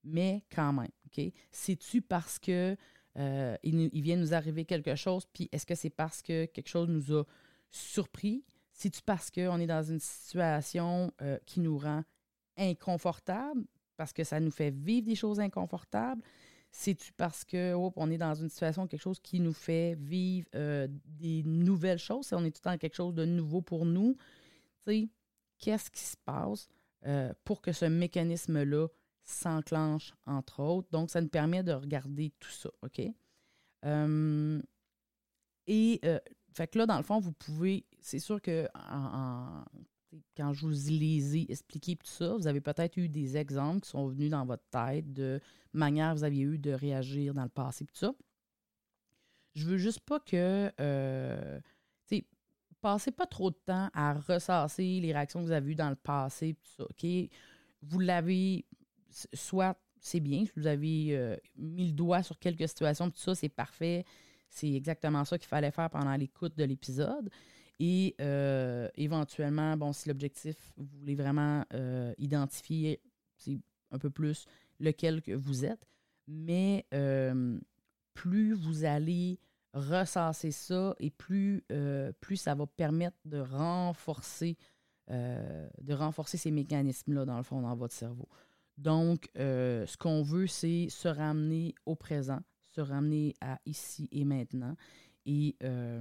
mais 0.02 0.44
quand 0.54 0.72
même, 0.72 0.90
OK? 1.06 1.24
C'est-tu 1.50 2.02
parce 2.02 2.38
que 2.38 2.76
euh, 3.18 3.56
il, 3.62 4.02
vient 4.02 4.16
nous 4.16 4.34
arriver 4.34 4.64
quelque 4.64 4.96
chose, 4.96 5.24
puis 5.32 5.48
est-ce 5.52 5.66
que 5.66 5.74
c'est 5.74 5.90
parce 5.90 6.22
que 6.22 6.46
quelque 6.46 6.68
chose 6.68 6.88
nous 6.88 7.12
a 7.16 7.24
surpris? 7.70 8.44
C'est-tu 8.72 9.02
parce 9.02 9.30
qu'on 9.30 9.60
est 9.60 9.66
dans 9.66 9.82
une 9.82 10.00
situation 10.00 11.12
euh, 11.22 11.38
qui 11.46 11.60
nous 11.60 11.78
rend 11.78 12.02
inconfortable, 12.56 13.64
parce 13.96 14.12
que 14.12 14.24
ça 14.24 14.40
nous 14.40 14.50
fait 14.50 14.70
vivre 14.70 15.06
des 15.06 15.14
choses 15.14 15.40
inconfortables? 15.40 16.22
C'est-tu 16.76 17.12
parce 17.12 17.44
que 17.44 17.72
on 17.74 18.10
est 18.10 18.18
dans 18.18 18.34
une 18.34 18.48
situation, 18.48 18.88
quelque 18.88 19.00
chose 19.00 19.20
qui 19.20 19.38
nous 19.38 19.52
fait 19.52 19.94
vivre 19.94 20.48
euh, 20.56 20.88
des 21.06 21.44
nouvelles 21.44 22.00
choses? 22.00 22.26
Si 22.26 22.34
on 22.34 22.44
est 22.44 22.50
tout 22.50 22.62
le 22.64 22.70
temps 22.72 22.78
quelque 22.78 22.96
chose 22.96 23.14
de 23.14 23.24
nouveau 23.24 23.62
pour 23.62 23.86
nous, 23.86 24.16
qu'est-ce 25.58 25.88
qui 25.88 26.02
se 26.02 26.16
passe 26.16 26.68
pour 27.44 27.62
que 27.62 27.70
ce 27.70 27.84
mécanisme-là 27.84 28.88
s'enclenche, 29.22 30.14
entre 30.26 30.60
autres? 30.64 30.88
Donc, 30.90 31.10
ça 31.10 31.20
nous 31.20 31.28
permet 31.28 31.62
de 31.62 31.72
regarder 31.72 32.32
tout 32.40 32.50
ça, 32.50 32.70
OK? 32.82 33.00
Euh, 33.84 34.60
et, 35.68 36.00
euh, 36.04 36.18
fait 36.52 36.66
que 36.66 36.78
là, 36.78 36.86
dans 36.86 36.96
le 36.96 37.04
fond, 37.04 37.20
vous 37.20 37.32
pouvez, 37.32 37.86
c'est 38.00 38.18
sûr 38.18 38.42
que 38.42 38.68
quand 40.36 40.52
je 40.52 40.66
vous 40.66 40.90
les 40.90 41.36
ai 41.36 41.50
expliqués 41.50 41.96
tout 41.96 42.06
ça, 42.06 42.34
vous 42.34 42.46
avez 42.46 42.60
peut-être 42.60 42.96
eu 42.96 43.08
des 43.08 43.36
exemples 43.36 43.80
qui 43.80 43.90
sont 43.90 44.06
venus 44.08 44.30
dans 44.30 44.44
votre 44.44 44.64
tête 44.70 45.12
de 45.12 45.40
manière 45.72 46.12
que 46.12 46.18
vous 46.18 46.24
aviez 46.24 46.42
eu 46.42 46.58
de 46.58 46.72
réagir 46.72 47.34
dans 47.34 47.42
le 47.42 47.48
passé, 47.48 47.84
tout 47.84 47.96
ça. 47.96 48.14
Je 49.54 49.66
veux 49.66 49.76
juste 49.76 50.00
pas 50.00 50.20
que, 50.20 50.70
euh, 50.80 51.60
passez 52.80 53.12
pas 53.12 53.26
trop 53.26 53.50
de 53.50 53.56
temps 53.64 53.88
à 53.94 54.12
ressasser 54.12 55.00
les 55.00 55.10
réactions 55.10 55.40
que 55.40 55.46
vous 55.46 55.52
avez 55.52 55.72
eues 55.72 55.74
dans 55.74 55.88
le 55.88 55.96
passé, 55.96 56.54
OK? 56.78 57.06
Vous 57.80 57.98
l'avez 57.98 58.66
soit 59.32 59.78
c'est 60.00 60.20
bien, 60.20 60.44
si 60.44 60.52
vous 60.54 60.66
avez 60.66 61.16
euh, 61.16 61.34
mis 61.56 61.86
le 61.86 61.92
doigt 61.92 62.22
sur 62.22 62.38
quelques 62.38 62.68
situations, 62.68 63.10
tout 63.10 63.16
ça, 63.16 63.34
c'est 63.34 63.48
parfait. 63.48 64.04
C'est 64.50 64.70
exactement 64.70 65.24
ça 65.24 65.38
qu'il 65.38 65.48
fallait 65.48 65.70
faire 65.70 65.88
pendant 65.88 66.14
l'écoute 66.14 66.58
de 66.58 66.64
l'épisode. 66.64 67.30
Et 67.80 68.14
euh, 68.20 68.88
éventuellement, 68.96 69.76
bon, 69.76 69.92
si 69.92 70.08
l'objectif, 70.08 70.56
vous 70.76 70.98
voulez 70.98 71.14
vraiment 71.14 71.64
euh, 71.72 72.14
identifier 72.18 73.00
un 73.90 73.98
peu 73.98 74.10
plus 74.10 74.46
lequel 74.80 75.22
que 75.22 75.32
vous 75.32 75.64
êtes, 75.64 75.86
mais 76.26 76.86
plus 78.14 78.54
vous 78.54 78.84
allez 78.84 79.38
ressasser 79.72 80.52
ça 80.52 80.94
et 81.00 81.10
plus, 81.10 81.64
plus 82.20 82.36
ça 82.36 82.54
va 82.54 82.66
permettre 82.66 83.16
de 83.24 83.38
renforcer, 83.38 84.56
de 85.08 85.92
renforcer 85.92 86.38
ces 86.38 86.50
mécanismes-là, 86.50 87.24
dans 87.24 87.36
le 87.36 87.42
fond, 87.42 87.60
dans 87.60 87.74
votre 87.74 87.94
cerveau. 87.94 88.28
Donc, 88.78 89.30
euh, 89.38 89.86
ce 89.86 89.96
qu'on 89.96 90.22
veut, 90.22 90.46
c'est 90.46 90.88
se 90.88 91.08
ramener 91.08 91.74
au 91.86 91.94
présent, 91.94 92.40
se 92.74 92.80
ramener 92.80 93.34
à 93.40 93.58
ici 93.66 94.08
et 94.10 94.24
maintenant. 94.24 94.74
Et, 95.26 95.56
euh, 95.62 96.00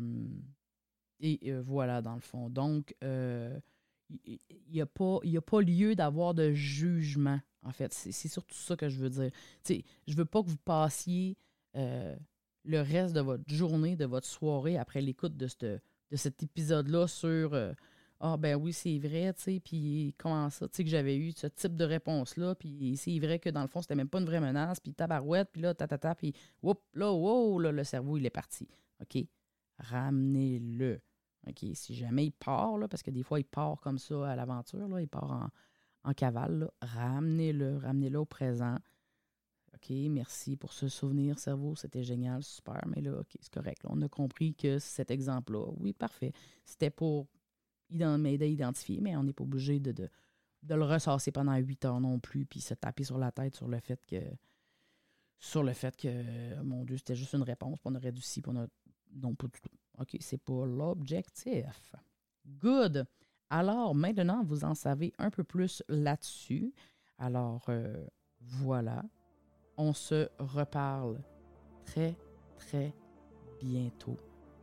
et 1.19 1.39
euh, 1.51 1.61
voilà, 1.61 2.01
dans 2.01 2.15
le 2.15 2.21
fond. 2.21 2.49
Donc, 2.49 2.95
il 3.01 4.39
n'y 4.69 4.81
a, 4.81 4.85
pas, 4.85 5.19
a 5.23 5.41
pas 5.41 5.61
lieu 5.61 5.95
d'avoir 5.95 6.33
de 6.33 6.51
jugement, 6.51 7.39
en 7.63 7.71
fait. 7.71 7.93
C'est 7.93 8.27
surtout 8.27 8.55
ça 8.55 8.75
que 8.75 8.89
je 8.89 8.99
veux 8.99 9.09
dire. 9.09 9.31
Je 9.67 9.75
je 10.07 10.15
veux 10.15 10.25
pas 10.25 10.43
que 10.43 10.49
vous 10.49 10.57
passiez 10.57 11.37
le 11.73 12.81
reste 12.81 13.13
de 13.13 13.21
votre 13.21 13.43
journée, 13.47 13.95
de 13.95 14.05
votre 14.05 14.27
soirée, 14.27 14.77
après 14.77 15.01
l'écoute 15.01 15.35
de, 15.35 15.47
de 15.59 16.15
cet 16.15 16.43
épisode-là 16.43 17.07
sur 17.07 17.55
ah, 18.25 18.37
ben 18.37 18.55
oui, 18.55 18.71
c'est 18.71 18.99
vrai, 18.99 19.33
sais, 19.35 19.59
puis 19.59 20.15
comment 20.17 20.49
ça, 20.49 20.65
tu 20.69 20.77
sais, 20.77 20.83
que 20.85 20.89
j'avais 20.89 21.17
eu 21.17 21.33
ce 21.33 21.45
type 21.47 21.75
de 21.75 21.83
réponse-là, 21.83 22.55
puis 22.55 22.95
c'est 22.95 23.19
vrai 23.19 23.37
que 23.37 23.49
dans 23.49 23.61
le 23.61 23.67
fond, 23.67 23.81
c'était 23.81 23.95
même 23.95 24.07
pas 24.07 24.19
une 24.19 24.25
vraie 24.25 24.39
menace, 24.39 24.79
puis 24.79 24.93
tabarouette, 24.93 25.49
puis 25.51 25.61
là, 25.61 25.73
tatata, 25.73 26.15
puis 26.15 26.33
whoop, 26.61 26.81
là, 26.93 27.11
wow, 27.11 27.59
là, 27.59 27.73
le 27.73 27.83
cerveau, 27.83 28.17
il 28.17 28.25
est 28.25 28.29
parti. 28.29 28.65
OK? 29.01 29.25
Ramenez-le. 29.89 31.01
OK? 31.47 31.65
Si 31.73 31.95
jamais 31.95 32.25
il 32.25 32.31
part, 32.31 32.77
là, 32.77 32.87
parce 32.87 33.03
que 33.03 33.11
des 33.11 33.23
fois, 33.23 33.39
il 33.39 33.45
part 33.45 33.79
comme 33.81 33.97
ça 33.97 34.29
à 34.29 34.35
l'aventure, 34.35 34.99
il 34.99 35.07
part 35.07 35.49
en, 36.03 36.13
cavale, 36.13 36.59
là, 36.59 36.73
ramenez-le, 36.81 37.77
ramenez-le 37.77 38.19
au 38.19 38.25
présent. 38.25 38.77
OK, 39.75 39.89
merci 40.09 40.55
pour 40.55 40.71
ce 40.73 40.87
souvenir, 40.87 41.39
cerveau, 41.39 41.75
c'était 41.75 42.03
génial, 42.03 42.43
super, 42.43 42.81
mais 42.87 43.01
là, 43.01 43.19
OK, 43.19 43.37
c'est 43.39 43.51
correct. 43.51 43.81
on 43.85 44.01
a 44.01 44.07
compris 44.07 44.53
que 44.53 44.79
cet 44.79 45.11
exemple-là, 45.11 45.65
oui, 45.77 45.93
parfait, 45.93 46.31
c'était 46.63 46.89
pour 46.89 47.27
m'aider 47.89 48.45
à 48.45 48.47
identifier, 48.47 48.99
mais 49.01 49.15
on 49.15 49.23
n'est 49.23 49.33
pas 49.33 49.43
obligé 49.43 49.79
de, 49.79 49.91
de, 49.91 50.09
le 50.75 50.83
ressasser 50.83 51.31
pendant 51.31 51.55
huit 51.57 51.83
heures 51.85 51.99
non 51.99 52.19
plus, 52.19 52.45
puis 52.45 52.61
se 52.61 52.73
taper 52.73 53.03
sur 53.03 53.17
la 53.17 53.31
tête 53.31 53.55
sur 53.55 53.67
le 53.67 53.79
fait 53.79 54.03
que 54.05 54.21
sur 55.39 55.61
le 55.61 55.73
fait 55.73 55.95
que 55.97 56.61
mon 56.61 56.85
Dieu, 56.85 56.95
c'était 56.97 57.15
juste 57.15 57.33
une 57.33 57.43
réponse, 57.43 57.77
puis 57.79 57.91
on 57.91 57.95
aurait 57.95 58.13
dû 58.13 58.21
puis 58.21 58.41
on 58.47 58.55
a. 58.55 58.67
Non, 59.13 59.35
pas 59.35 59.47
du 59.47 59.61
tout. 59.61 59.69
OK, 59.99 60.17
c'est 60.19 60.41
pas 60.41 60.65
l'objectif. 60.65 61.95
Good. 62.45 63.05
Alors, 63.49 63.93
maintenant, 63.93 64.43
vous 64.43 64.63
en 64.63 64.73
savez 64.73 65.13
un 65.19 65.29
peu 65.29 65.43
plus 65.43 65.83
là-dessus. 65.87 66.73
Alors, 67.17 67.63
euh, 67.69 68.05
voilà. 68.39 69.03
On 69.77 69.93
se 69.93 70.27
reparle 70.39 71.19
très, 71.85 72.15
très 72.57 72.93
bientôt. 73.59 74.17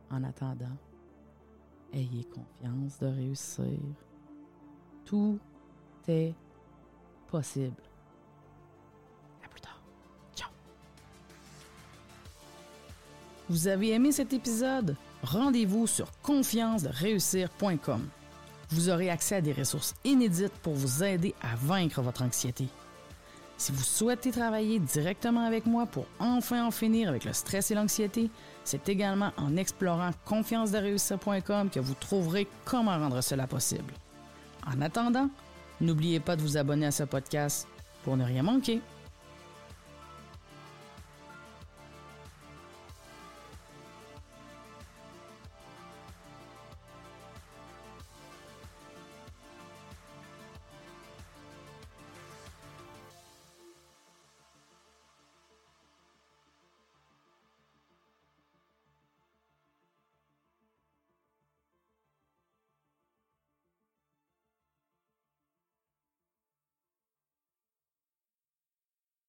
En 0.09 0.23
attendant, 0.23 0.77
Ayez 1.93 2.23
confiance 2.23 2.99
de 2.99 3.07
réussir. 3.07 3.79
Tout 5.03 5.39
est 6.07 6.33
possible. 7.27 7.83
Vous 13.51 13.67
avez 13.67 13.91
aimé 13.91 14.13
cet 14.13 14.31
épisode? 14.31 14.95
Rendez-vous 15.23 15.85
sur 15.85 16.09
confiance-de-réussir.com. 16.21 18.07
Vous 18.69 18.87
aurez 18.87 19.09
accès 19.09 19.35
à 19.35 19.41
des 19.41 19.51
ressources 19.51 19.93
inédites 20.05 20.53
pour 20.63 20.73
vous 20.73 21.03
aider 21.03 21.35
à 21.41 21.57
vaincre 21.57 22.01
votre 22.01 22.21
anxiété. 22.21 22.69
Si 23.57 23.73
vous 23.73 23.83
souhaitez 23.83 24.31
travailler 24.31 24.79
directement 24.79 25.45
avec 25.45 25.65
moi 25.65 25.85
pour 25.85 26.05
enfin 26.17 26.65
en 26.65 26.71
finir 26.71 27.09
avec 27.09 27.25
le 27.25 27.33
stress 27.33 27.71
et 27.71 27.75
l'anxiété, 27.75 28.29
c'est 28.63 28.87
également 28.87 29.33
en 29.35 29.57
explorant 29.57 30.11
confiance-de-réussir.com 30.23 31.71
que 31.71 31.81
vous 31.81 31.95
trouverez 31.95 32.47
comment 32.63 32.97
rendre 32.97 33.19
cela 33.19 33.47
possible. 33.47 33.93
En 34.65 34.79
attendant, 34.79 35.29
n'oubliez 35.81 36.21
pas 36.21 36.37
de 36.37 36.41
vous 36.41 36.55
abonner 36.55 36.85
à 36.85 36.91
ce 36.91 37.03
podcast 37.03 37.67
pour 38.05 38.15
ne 38.15 38.23
rien 38.23 38.43
manquer. 38.43 38.79